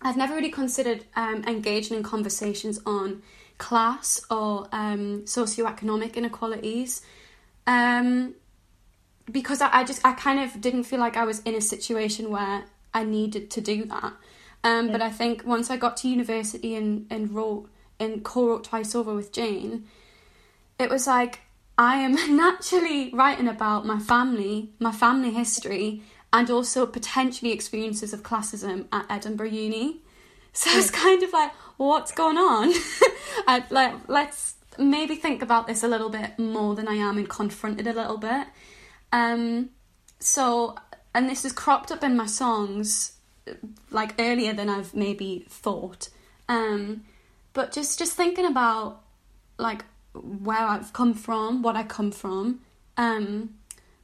[0.00, 3.22] I've never really considered um, engaging in conversations on
[3.58, 7.02] class or um, socioeconomic inequalities
[7.66, 8.34] um,
[9.38, 12.30] because I, I just I kind of didn't feel like I was in a situation
[12.30, 14.12] where I needed to do that.
[14.62, 18.94] Um, But I think once I got to university and, and wrote and co-wrote Twice
[18.94, 19.72] Over with Jane,
[20.78, 21.40] it was like
[21.76, 28.22] I am naturally writing about my family, my family history, and also potentially experiences of
[28.22, 30.02] classism at Edinburgh Uni.
[30.52, 32.72] So it's kind of like, what's going on?
[33.46, 37.28] I'd like let's maybe think about this a little bit more than I am and
[37.28, 38.46] confront it a little bit.
[39.12, 39.70] Um,
[40.18, 40.76] so
[41.14, 43.12] and this is cropped up in my songs
[43.90, 46.08] like earlier than I've maybe thought.
[46.48, 47.04] Um,
[47.52, 49.02] but just just thinking about
[49.58, 49.84] like
[50.18, 52.60] where I've come from, what I come from,
[52.96, 53.54] um,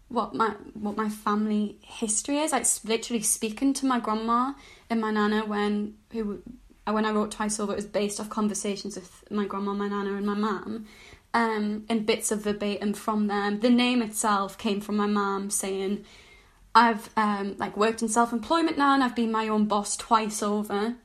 [0.09, 2.53] what my what my family history is.
[2.53, 4.53] Like literally speaking to my grandma
[4.89, 6.43] and my nana when who
[6.87, 10.15] when I wrote Twice Over, it was based off conversations with my grandma, my nana,
[10.15, 10.87] and my mum.
[11.33, 13.59] Um, and bits of verbatim from them.
[13.59, 16.05] The name itself came from my mum saying,
[16.77, 20.43] "I've um, like worked in self employment now, and I've been my own boss twice
[20.43, 20.97] over."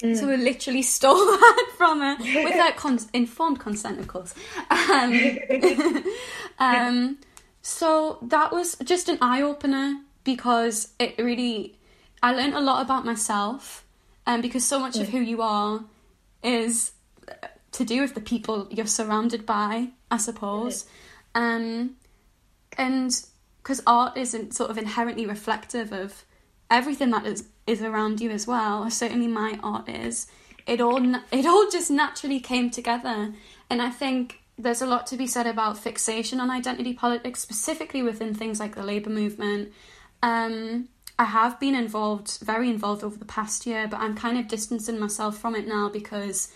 [0.00, 4.34] So we literally stole that from her without con- informed consent, of course.
[4.70, 5.38] Um,
[6.58, 7.18] um,
[7.60, 11.78] so that was just an eye opener because it really,
[12.22, 13.84] I learned a lot about myself,
[14.26, 15.84] and because so much of who you are
[16.42, 16.92] is
[17.72, 20.86] to do with the people you're surrounded by, I suppose.
[21.34, 21.96] Um,
[22.78, 23.12] and
[23.62, 26.24] because art isn't sort of inherently reflective of
[26.70, 28.90] everything that is is around you as well.
[28.90, 30.26] Certainly my art is.
[30.66, 31.02] It all
[31.32, 33.32] it all just naturally came together,
[33.68, 38.02] and I think there's a lot to be said about fixation on identity politics, specifically
[38.02, 39.72] within things like the labour movement.
[40.22, 44.48] Um, I have been involved, very involved over the past year, but I'm kind of
[44.48, 46.52] distancing myself from it now because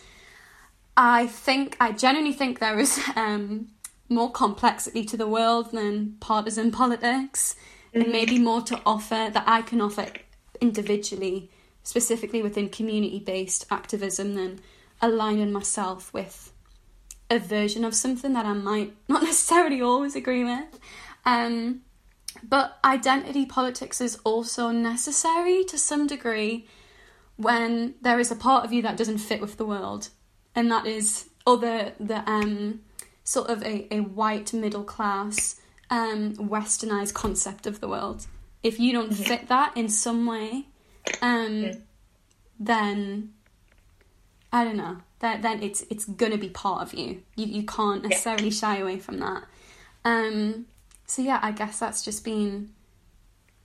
[0.96, 3.68] I think I genuinely think there is um,
[4.09, 7.57] more complexity to the world than partisan politics,
[7.94, 10.07] maybe more to offer that I can offer
[10.61, 11.50] individually,
[11.83, 14.61] specifically within community-based activism, than
[15.00, 16.52] aligning myself with
[17.30, 20.78] a version of something that I might not necessarily always agree with.
[21.24, 21.83] Um,
[22.42, 26.66] but identity politics is also necessary to some degree
[27.37, 30.09] when there is a part of you that doesn't fit with the world,
[30.54, 32.80] and that is other the um
[33.24, 35.61] sort of a, a white middle class
[35.94, 38.26] um westernized concept of the world.
[38.64, 40.66] If you don't fit that in some way,
[41.22, 41.70] um
[42.59, 43.33] then
[44.52, 44.98] I don't know.
[45.20, 47.22] That then it's it's gonna be part of you.
[47.37, 49.44] You you can't necessarily shy away from that.
[50.04, 50.66] Um
[51.07, 52.70] so yeah, I guess that's just been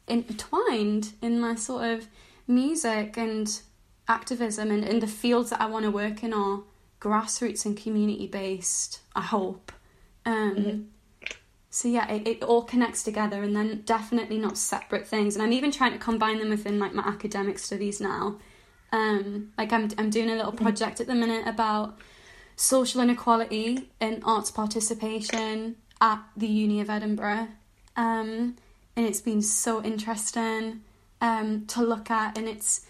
[0.08, 2.08] intertwined in my sort of
[2.48, 3.62] music and
[4.08, 6.62] activism and in the fields that I want to work in are
[7.00, 9.72] grassroots and community based, I hope.
[10.26, 10.90] Um
[11.70, 15.36] so yeah, it, it all connects together and then definitely not separate things.
[15.36, 18.38] And I'm even trying to combine them within like my academic studies now.
[18.92, 22.00] Um like I'm I'm doing a little project at the minute about
[22.56, 27.48] social inequality in arts participation at the Uni of Edinburgh.
[27.96, 28.56] Um,
[28.96, 30.82] and it's been so interesting
[31.22, 32.86] um, to look at, and it's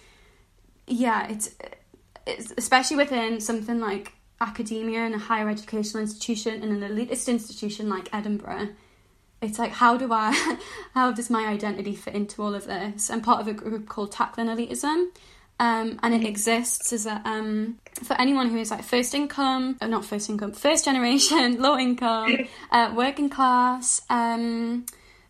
[0.88, 1.56] yeah, it's,
[2.26, 7.90] it's especially within something like academia and a higher educational institution and an elitist institution
[7.90, 8.70] like Edinburgh.
[9.42, 10.58] It's like how do I,
[10.94, 13.10] how does my identity fit into all of this?
[13.10, 15.08] I'm part of a group called Tackling Elitism,
[15.60, 19.88] um, and it exists as a um, for anyone who is like first income, uh,
[19.88, 24.86] not first income, first generation, low income, uh, working class, um,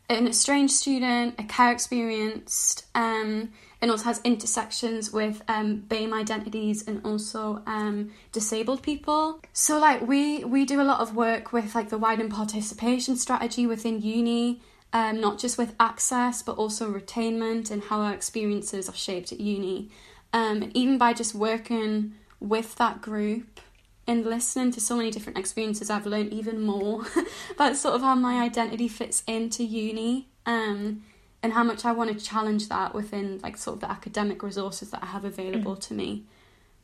[0.07, 3.49] an estranged student, a care experienced, um,
[3.81, 9.39] and also has intersections with um, BAME identities and also um, disabled people.
[9.53, 13.65] So like we we do a lot of work with like the widened participation strategy
[13.65, 14.61] within uni.
[14.91, 19.39] Um, not just with access, but also retainment and how our experiences are shaped at
[19.39, 19.91] uni.
[20.33, 23.59] Um, and even by just working with that group
[24.07, 27.05] and listening to so many different experiences, I've learned even more
[27.51, 30.27] about sort of how my identity fits into uni.
[30.47, 31.03] Um,
[31.41, 34.89] and how much I want to challenge that within like sort of the academic resources
[34.91, 35.81] that I have available Mm.
[35.87, 36.23] to me.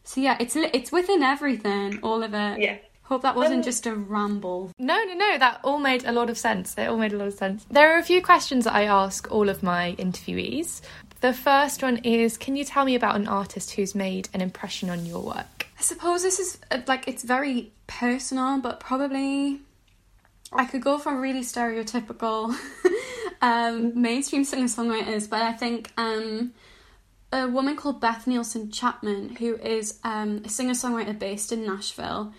[0.03, 2.60] So yeah, it's it's within everything, all of it.
[2.62, 2.78] Yeah.
[3.03, 4.72] Hope that wasn't Um, just a ramble.
[4.80, 6.76] No, no, no, that all made a lot of sense.
[6.76, 7.64] It all made a lot of sense.
[7.70, 10.82] There are a few questions that I ask all of my interviewees.
[11.22, 14.89] The first one is Can you tell me about an artist who's made an impression
[14.89, 15.68] on your work?
[15.78, 19.60] I suppose this is uh, like it's very personal, but probably
[20.51, 22.56] I could go for really stereotypical
[23.42, 26.54] um, mainstream singer songwriters, but I think um,
[27.32, 32.34] a woman called Beth Nielsen Chapman, who is um, a singer songwriter based in Nashville.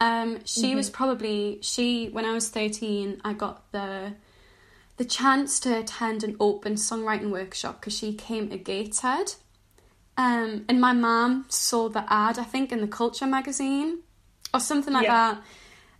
[0.00, 3.20] Um, she was probably she when I was thirteen.
[3.22, 4.14] I got the
[4.96, 9.34] the chance to attend an open songwriting workshop because she came to Gateshead.
[10.16, 14.00] Um, and my mum saw the ad, I think, in the Culture magazine
[14.52, 15.34] or something like Yeah.
[15.34, 15.42] that.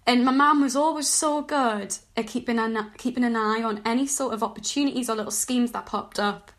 [0.06, 4.06] And my mum was always so good at keeping an keeping an eye on any
[4.06, 6.50] sort of opportunities or little schemes that popped up.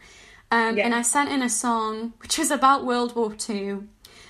[0.52, 0.86] Um, Yeah.
[0.86, 3.88] And I sent in a song which was about World War Two,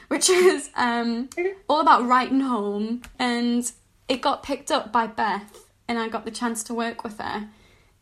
[0.08, 1.30] which is um,
[1.68, 3.72] all about writing home, and
[4.08, 7.50] it got picked up by Beth, and I got the chance to work with her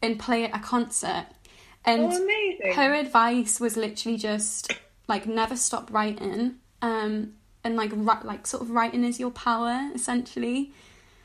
[0.02, 1.26] and play at a concert.
[1.86, 4.72] And Oh, her advice was literally just
[5.08, 7.34] like never stop writing, um,
[7.64, 7.92] and like
[8.24, 10.72] like sort of writing is your power essentially.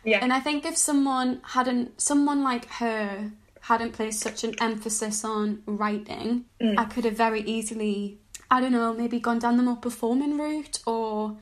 [0.05, 0.19] Yeah.
[0.23, 3.33] And I think if someone hadn't, someone like her
[3.63, 6.79] hadn't placed such an emphasis on writing, Mm.
[6.79, 8.19] I could have very easily,
[8.51, 11.37] I don't know, maybe gone down the more performing route or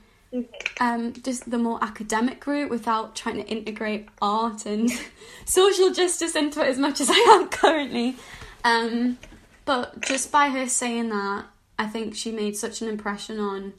[0.80, 4.90] um, just the more academic route without trying to integrate art and
[5.44, 8.16] social justice into it as much as I am currently.
[8.64, 9.18] Um,
[9.64, 11.44] but just by her saying that,
[11.78, 13.74] I think she made such an impression on,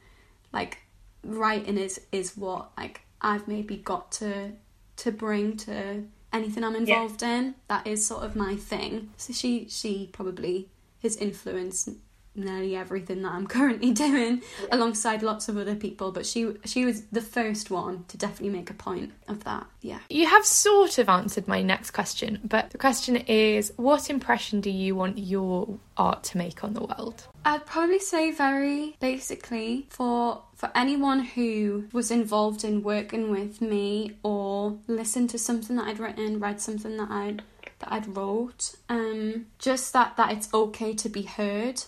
[0.51, 0.79] like,
[1.23, 4.51] writing is is what like I've maybe got to
[4.97, 7.55] to bring to anything I'm involved in.
[7.67, 9.11] That is sort of my thing.
[9.17, 10.69] So she she probably
[11.01, 11.89] has influenced
[12.35, 14.41] nearly everything that I'm currently doing
[14.71, 18.69] alongside lots of other people but she she was the first one to definitely make
[18.69, 22.77] a point of that yeah You have sort of answered my next question, but the
[22.77, 27.27] question is What impression do you want your art to make on the world?
[27.45, 34.14] I'd probably say very basically for for anyone who was involved in working with me
[34.24, 37.43] or listened to something that I'd written, read something that I'd
[37.80, 41.84] that I'd wrote, um, just that that it's okay to be heard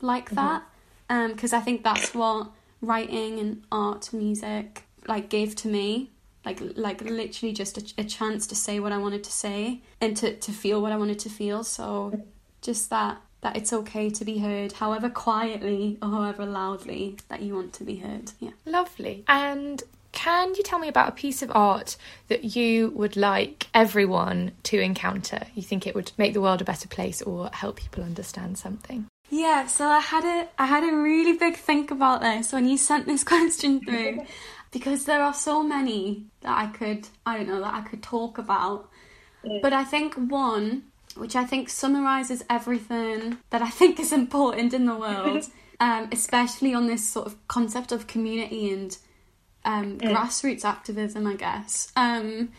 [0.00, 0.62] like that,
[1.08, 6.10] um, because I think that's what writing and art, music, like gave to me.
[6.44, 10.16] Like, like literally just a, a chance to say what I wanted to say and
[10.18, 11.64] to, to feel what I wanted to feel.
[11.64, 12.22] So,
[12.62, 17.54] just that that it's okay to be heard, however quietly or however loudly that you
[17.54, 18.32] want to be heard.
[18.38, 18.50] Yeah.
[18.66, 19.24] Lovely.
[19.28, 19.82] And
[20.12, 21.96] can you tell me about a piece of art
[22.28, 25.40] that you would like everyone to encounter?
[25.54, 29.06] You think it would make the world a better place or help people understand something?
[29.30, 32.76] Yeah, so I had a I had a really big think about this when you
[32.76, 34.26] sent this question through
[34.72, 38.38] because there are so many that I could I don't know that I could talk
[38.38, 38.88] about.
[39.62, 40.82] But I think one
[41.16, 45.44] which I think summarizes everything that I think is important in the world,
[45.80, 48.96] um, especially on this sort of concept of community and
[49.64, 52.50] um, grassroots activism, I guess, um,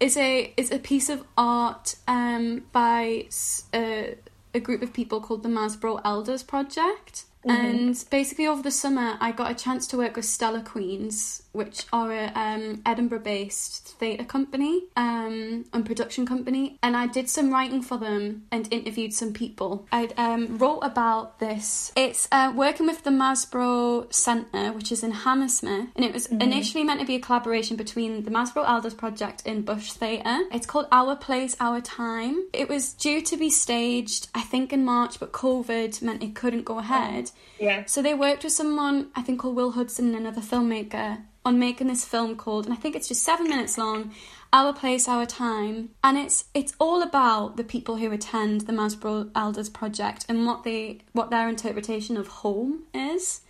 [0.00, 4.14] is a is a piece of art um, by s- uh,
[4.54, 7.24] a group of people called the Masbro Elders Project.
[7.44, 11.84] And basically, over the summer, I got a chance to work with Stellar Quines, which
[11.92, 16.78] are a um, Edinburgh-based theatre company um, and production company.
[16.82, 19.86] And I did some writing for them and interviewed some people.
[19.92, 21.92] I um, wrote about this.
[21.96, 26.84] It's uh, working with the Masbro Centre, which is in Hammersmith, and it was initially
[26.84, 30.42] meant to be a collaboration between the Masbro Elders Project and Bush Theatre.
[30.52, 32.46] It's called Our Place, Our Time.
[32.52, 36.64] It was due to be staged, I think, in March, but COVID meant it couldn't
[36.64, 37.31] go ahead.
[37.58, 37.84] Yeah.
[37.86, 41.88] So they worked with someone, I think called Will Hudson, and another filmmaker, on making
[41.88, 44.12] this film called, and I think it's just seven minutes long,
[44.52, 45.90] Our Place, Our Time.
[46.04, 50.62] And it's it's all about the people who attend the Masbro Elders Project and what
[50.64, 53.40] they what their interpretation of home is.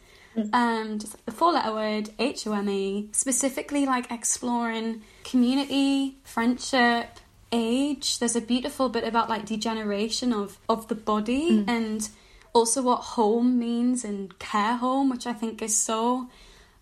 [0.54, 6.16] Um, just like the four letter word H O M E, specifically like exploring community,
[6.24, 7.20] friendship,
[7.52, 8.18] age.
[8.18, 12.08] There's a beautiful bit about like degeneration of of the body and
[12.52, 16.28] also what home means and care home, which I think is so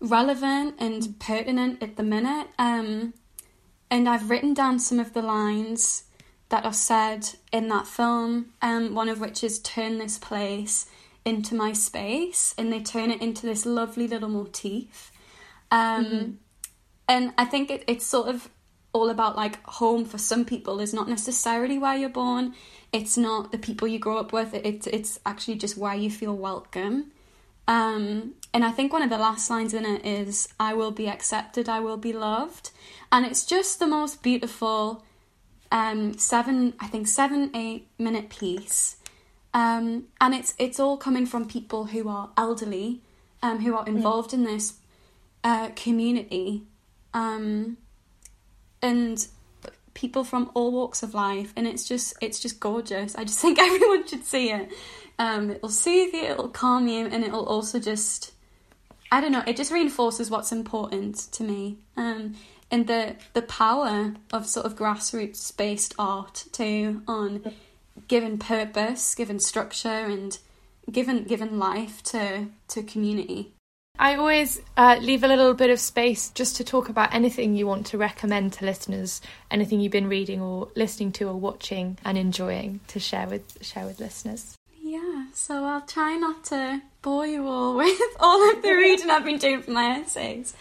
[0.01, 2.49] relevant and pertinent at the minute.
[2.59, 3.15] Um,
[3.91, 6.05] and I've written down some of the lines
[6.49, 10.87] that are said in that film, um, one of which is turn this place
[11.25, 15.13] into my space and they turn it into this lovely little motif.
[15.71, 16.31] Um, Mm-hmm.
[17.11, 18.49] And I think it, it's sort of
[18.93, 22.55] all about like home for some people is not necessarily where you're born.
[22.93, 24.55] It's not the people you grow up with.
[24.55, 27.13] It's it's actually just where you feel welcome.
[27.69, 31.09] Um, and I think one of the last lines in it is, I will be
[31.09, 32.71] accepted, I will be loved.
[33.13, 35.05] And it's just the most beautiful
[35.71, 38.97] um, seven, I think, seven, eight minute piece.
[39.55, 43.03] Um, and it's it's all coming from people who are elderly,
[43.43, 44.75] um, who are involved in this
[45.43, 46.65] uh, community,
[47.15, 47.77] um,
[48.83, 49.27] and
[50.01, 51.53] people from all walks of life.
[51.57, 53.15] And it's just it's just gorgeous.
[53.15, 54.71] I just think everyone should see it.
[55.19, 58.33] Um, it'll soothe you, it'll calm you, and it'll also just
[59.13, 59.43] I don't know.
[59.47, 62.37] It just reinforces what's important to me, um,
[62.71, 67.53] and the the power of sort of grassroots based art too on
[68.09, 70.39] giving purpose, given structure, and
[70.91, 73.53] given given life to to community.
[74.01, 77.67] I always uh, leave a little bit of space just to talk about anything you
[77.67, 79.21] want to recommend to listeners,
[79.51, 83.85] anything you've been reading or listening to or watching and enjoying to share with share
[83.85, 84.57] with listeners.
[84.91, 89.25] Yeah, so I'll try not to bore you all with all of the reading I've
[89.25, 90.53] been doing for my essays.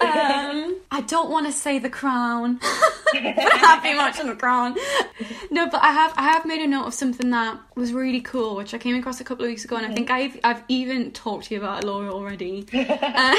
[0.00, 2.54] Um, I don't want to say The Crown,
[3.12, 4.76] but I have been watching The Crown.
[5.52, 8.56] No, but I have I have made a note of something that was really cool,
[8.56, 11.12] which I came across a couple of weeks ago, and I think I've I've even
[11.12, 12.66] talked to you about it, Laura, already.
[12.72, 13.36] Uh,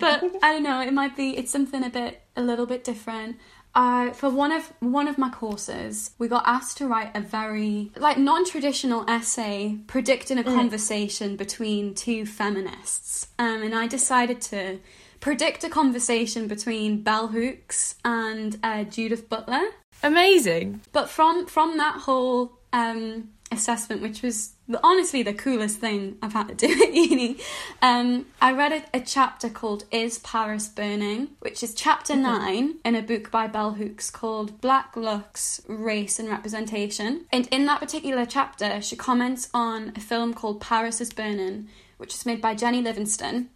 [0.00, 3.36] but I don't know, it might be it's something a bit a little bit different.
[3.74, 7.90] Uh, for one of one of my courses, we got asked to write a very
[7.96, 14.78] like non-traditional essay predicting a conversation between two feminists, um, and I decided to
[15.20, 19.62] predict a conversation between Bell Hooks and uh, Judith Butler.
[20.02, 20.82] Amazing.
[20.92, 26.48] But from from that whole um, assessment, which was honestly the coolest thing I've had
[26.48, 27.36] to do at uni,
[27.80, 32.94] um, I read a, a chapter called "Is Paris Burning," which is chapter nine in
[32.94, 38.26] a book by Bell Hooks called "Black Looks, Race and Representation." And in that particular
[38.26, 42.82] chapter, she comments on a film called "Paris is Burning," which is made by Jennie
[42.82, 43.50] Livingston,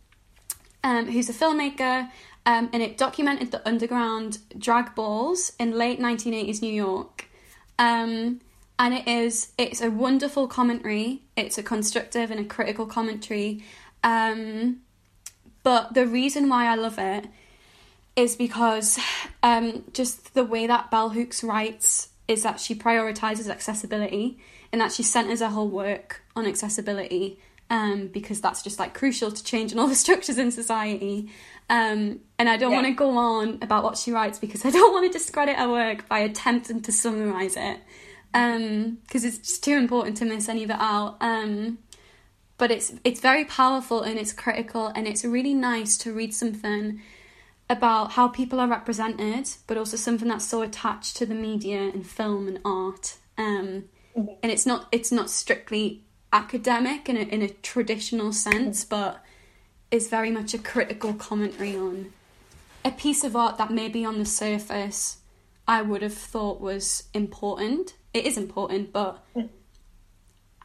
[0.84, 2.11] um, who's a filmmaker,
[2.44, 7.28] um, and it documented the underground drag balls in late 1980s New York.
[7.78, 8.40] Um,
[8.79, 11.22] and it is it's a wonderful commentary.
[11.37, 13.62] It's a constructive and a critical commentary.
[14.05, 14.79] Um,
[15.62, 17.27] but the reason why I love it
[18.14, 18.99] is because
[19.43, 24.39] um, just the way that Bell Hooks writes is that she prioritizes accessibility
[24.72, 29.31] and that she centers her whole work on accessibility um, because that's just like crucial
[29.31, 31.31] to changing all the structures in society.
[31.68, 32.77] Um, and I don't Yeah.
[32.83, 35.68] want to go on about what she writes because I don't want to discredit her
[35.68, 37.79] work by attempting to summarize it
[38.37, 41.16] because it's just too important to miss any of it out.
[41.20, 41.78] Um,
[42.59, 47.01] but it's it's very powerful and it's critical and it's really nice to read something
[47.68, 52.07] about how people are represented, but also something that's so attached to the media and
[52.07, 53.16] film and art.
[53.39, 53.84] Um,
[54.14, 59.22] and it's not it's not strictly academic in a, in a traditional sense, but
[59.91, 62.12] is very much a critical commentary on
[62.84, 65.18] a piece of art that maybe on the surface
[65.69, 67.95] I would have thought was important.
[68.14, 69.25] It is important, but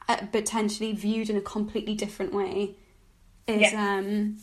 [0.07, 2.75] uh, potentially viewed in a completely different way
[3.47, 3.97] is Yeah.
[3.97, 4.37] um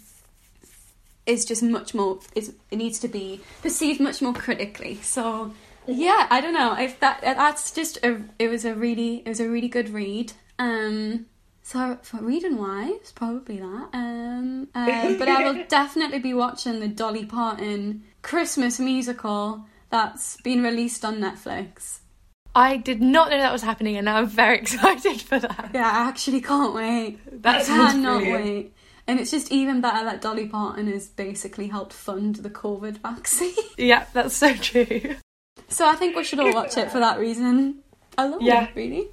[1.27, 4.99] is just much more is it needs to be perceived much more critically.
[5.03, 5.53] So
[5.87, 9.41] yeah, I don't know if that that's just a it was a really it was
[9.41, 10.33] a really good read.
[10.59, 11.27] Um
[11.63, 13.89] so for reading wise, probably that.
[13.93, 20.63] Um uh, but I will definitely be watching the Dolly Parton Christmas musical that's been
[20.63, 21.99] released on Netflix.
[22.55, 25.71] I did not know that was happening, and I'm very excited for that.
[25.75, 27.19] Yeah, I actually can't wait.
[27.43, 28.45] That I cannot brilliant.
[28.45, 28.75] wait.
[29.07, 33.55] And it's just even better that Dolly Parton has basically helped fund the COVID vaccine.
[33.79, 35.17] Yeah, that's so true.
[35.69, 37.79] so I think we should all watch it for that reason.
[38.19, 38.65] Alone, Yeah.
[38.65, 39.09] It, really.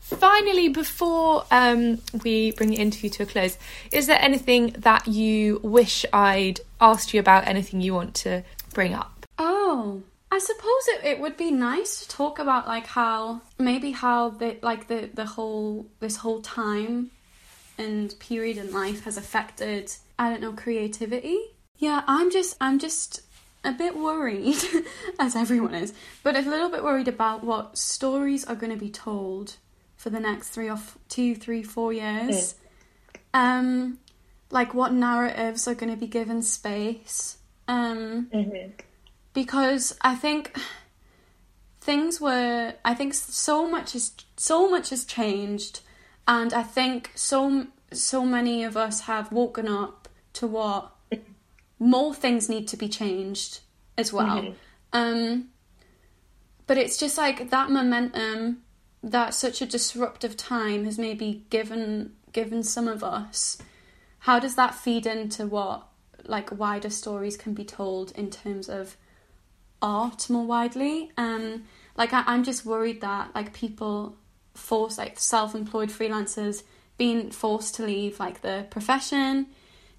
[0.00, 3.58] Finally, before um, we bring the interview to a close,
[3.92, 7.46] is there anything that you wish I'd asked you about?
[7.48, 9.17] Anything you want to bring up?
[9.38, 14.30] Oh, I suppose it, it would be nice to talk about like how maybe how
[14.30, 17.10] the like the the whole this whole time
[17.78, 21.38] and period in life has affected I don't know creativity.
[21.76, 23.22] Yeah, I'm just I'm just
[23.64, 24.56] a bit worried,
[25.18, 28.90] as everyone is, but a little bit worried about what stories are going to be
[28.90, 29.56] told
[29.96, 32.54] for the next three or f- two, three, four years.
[33.34, 33.98] Um,
[34.50, 37.38] like what narratives are going to be given space.
[37.66, 38.72] Um, Mhm.
[39.38, 40.58] Because I think
[41.80, 45.78] things were I think so much has so much has changed
[46.26, 50.90] and I think so so many of us have woken up to what
[51.78, 53.60] more things need to be changed
[53.96, 54.54] as well.
[54.92, 55.50] Um,
[56.66, 58.64] but it's just like that momentum
[59.04, 63.56] that such a disruptive time has maybe given given some of us.
[64.18, 65.86] How does that feed into what
[66.24, 68.96] like wider stories can be told in terms of
[69.82, 71.10] art more widely?
[71.16, 71.64] Um,
[71.96, 74.16] like I, I'm just worried that like people
[74.54, 76.62] forced like self-employed freelancers
[76.96, 79.46] being forced to leave like the profession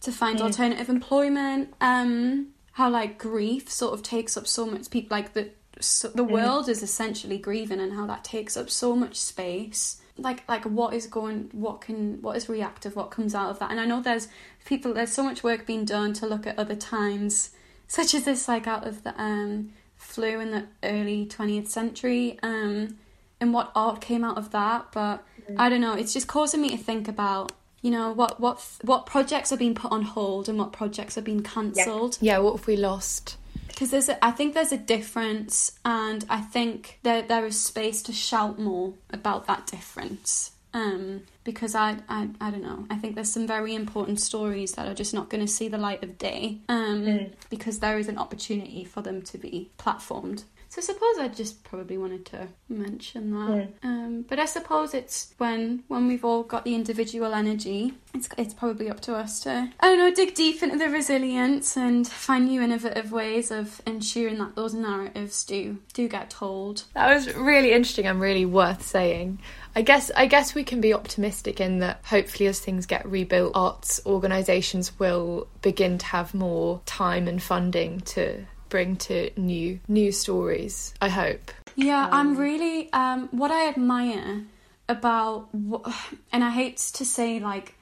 [0.01, 1.73] to find alternative employment.
[1.81, 5.49] Um how like grief sort of takes up so much people like the
[5.81, 10.01] so the world is essentially grieving and how that takes up so much space.
[10.17, 13.71] Like like what is going what can what is reactive what comes out of that?
[13.71, 14.27] And i know there's
[14.65, 17.51] people there's so much work being done to look at other times
[17.89, 22.97] such as this like out of the um flu in the early 20th century um
[23.41, 25.25] and what art came out of that but
[25.57, 29.05] i don't know it's just causing me to think about you know what what what
[29.05, 32.17] projects are being put on hold and what projects are being cancelled.
[32.19, 33.37] Yeah, what have we lost?
[33.67, 38.01] because there's a, I think there's a difference and I think that there is space
[38.03, 40.51] to shout more about that difference.
[40.73, 41.21] Um
[41.51, 44.93] because I, I I don't know I think there's some very important stories that are
[44.93, 48.83] just not going to see the light of day um because there is an opportunity
[48.83, 53.69] for them to be platformed so I suppose I just probably wanted to mention that.
[53.81, 58.53] Um, but I suppose it's when when we've all got the individual energy, it's it's
[58.53, 62.45] probably up to us to I don't know dig deep into the resilience and find
[62.45, 66.83] new innovative ways of ensuring that those narratives do do get told.
[66.93, 69.39] That was really interesting and really worth saying.
[69.79, 73.53] I guess I guess we can be optimistic in that hopefully as things get rebuilt,
[73.55, 80.11] arts organisations will begin to have more time and funding to bring to new new
[80.11, 80.93] stories.
[80.99, 81.51] I hope.
[81.77, 84.43] Yeah, I'm really um what I admire
[84.89, 85.47] about
[86.33, 87.75] and I hate to say like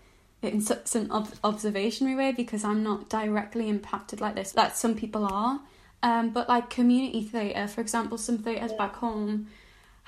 [0.43, 4.93] in such an ob- observationary way because I'm not directly impacted like this that some
[4.93, 5.61] people are
[6.03, 9.47] um but like community theatre for example some theatres back home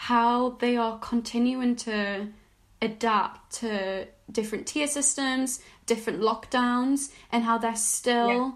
[0.04, 2.28] how they are continuing to
[2.82, 8.56] adapt to different tier systems different lockdowns and how they're still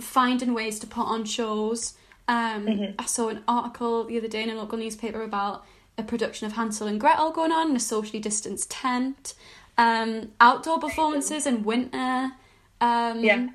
[0.00, 1.92] finding ways to put on shows.
[2.28, 5.64] Um, I saw an article the other day in a local newspaper about
[5.98, 9.34] a production of Hansel and Gretel going on in a socially distanced tent,
[9.78, 12.32] um, outdoor performances in winter,
[12.80, 13.48] um, Yeah.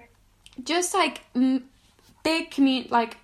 [0.63, 1.67] just like m-
[2.23, 3.17] big community, like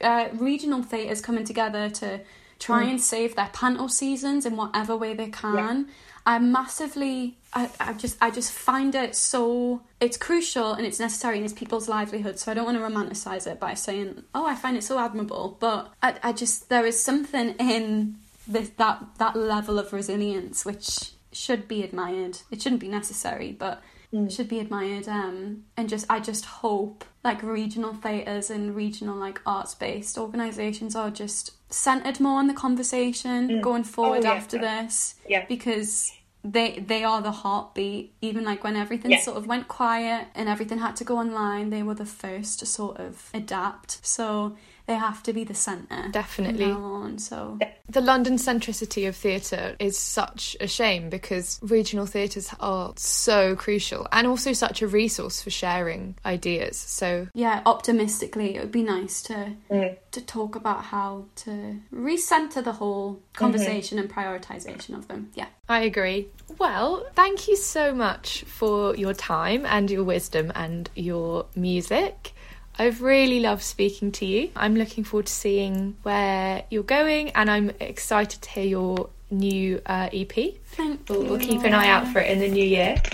[0.00, 2.20] uh, regional theatres coming together to
[2.60, 5.88] try and save their panto seasons in whatever way they can.
[6.26, 9.80] I massively, I, I just, I just find it so.
[10.00, 12.38] It's crucial and it's necessary and it's people's livelihood.
[12.38, 15.56] So I don't want to romanticize it by saying, "Oh, I find it so admirable,"
[15.58, 21.12] but I, I just there is something in this that that level of resilience which
[21.32, 22.38] should be admired.
[22.50, 23.82] It shouldn't be necessary, but
[24.12, 25.08] it should be admired.
[25.08, 30.96] Um, and just I just hope like regional theatres and regional like arts based organisations
[30.96, 33.60] are just centered more in the conversation mm.
[33.60, 34.32] going oh, forward yeah.
[34.32, 35.16] after this.
[35.28, 35.44] Yeah.
[35.46, 36.12] Because
[36.42, 38.14] they they are the heartbeat.
[38.22, 39.20] Even like when everything Yeah.
[39.20, 42.66] sort of went quiet and everything had to go online, they were the first to
[42.66, 44.04] sort of adapt.
[44.04, 44.56] So
[44.90, 46.08] they have to be the centre.
[46.10, 46.64] Definitely.
[46.64, 47.18] on.
[47.20, 53.54] So The London centricity of theatre is such a shame because regional theatres are so
[53.54, 56.76] crucial and also such a resource for sharing ideas.
[56.76, 59.96] So yeah, optimistically, it would be nice to mm.
[60.10, 63.34] to talk about how to recenter the whole mm-hmm.
[63.34, 65.30] conversation and prioritization of them.
[65.34, 65.46] Yeah.
[65.68, 66.26] I agree.
[66.58, 72.32] Well, thank you so much for your time and your wisdom and your music.
[72.80, 74.50] I've really loved speaking to you.
[74.56, 79.82] I'm looking forward to seeing where you're going, and I'm excited to hear your new
[79.84, 80.32] uh, EP.
[80.64, 81.30] Thank We'll, you.
[81.30, 82.96] we'll keep an eye out for it in the new year.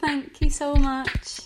[0.00, 1.40] Thank you so much.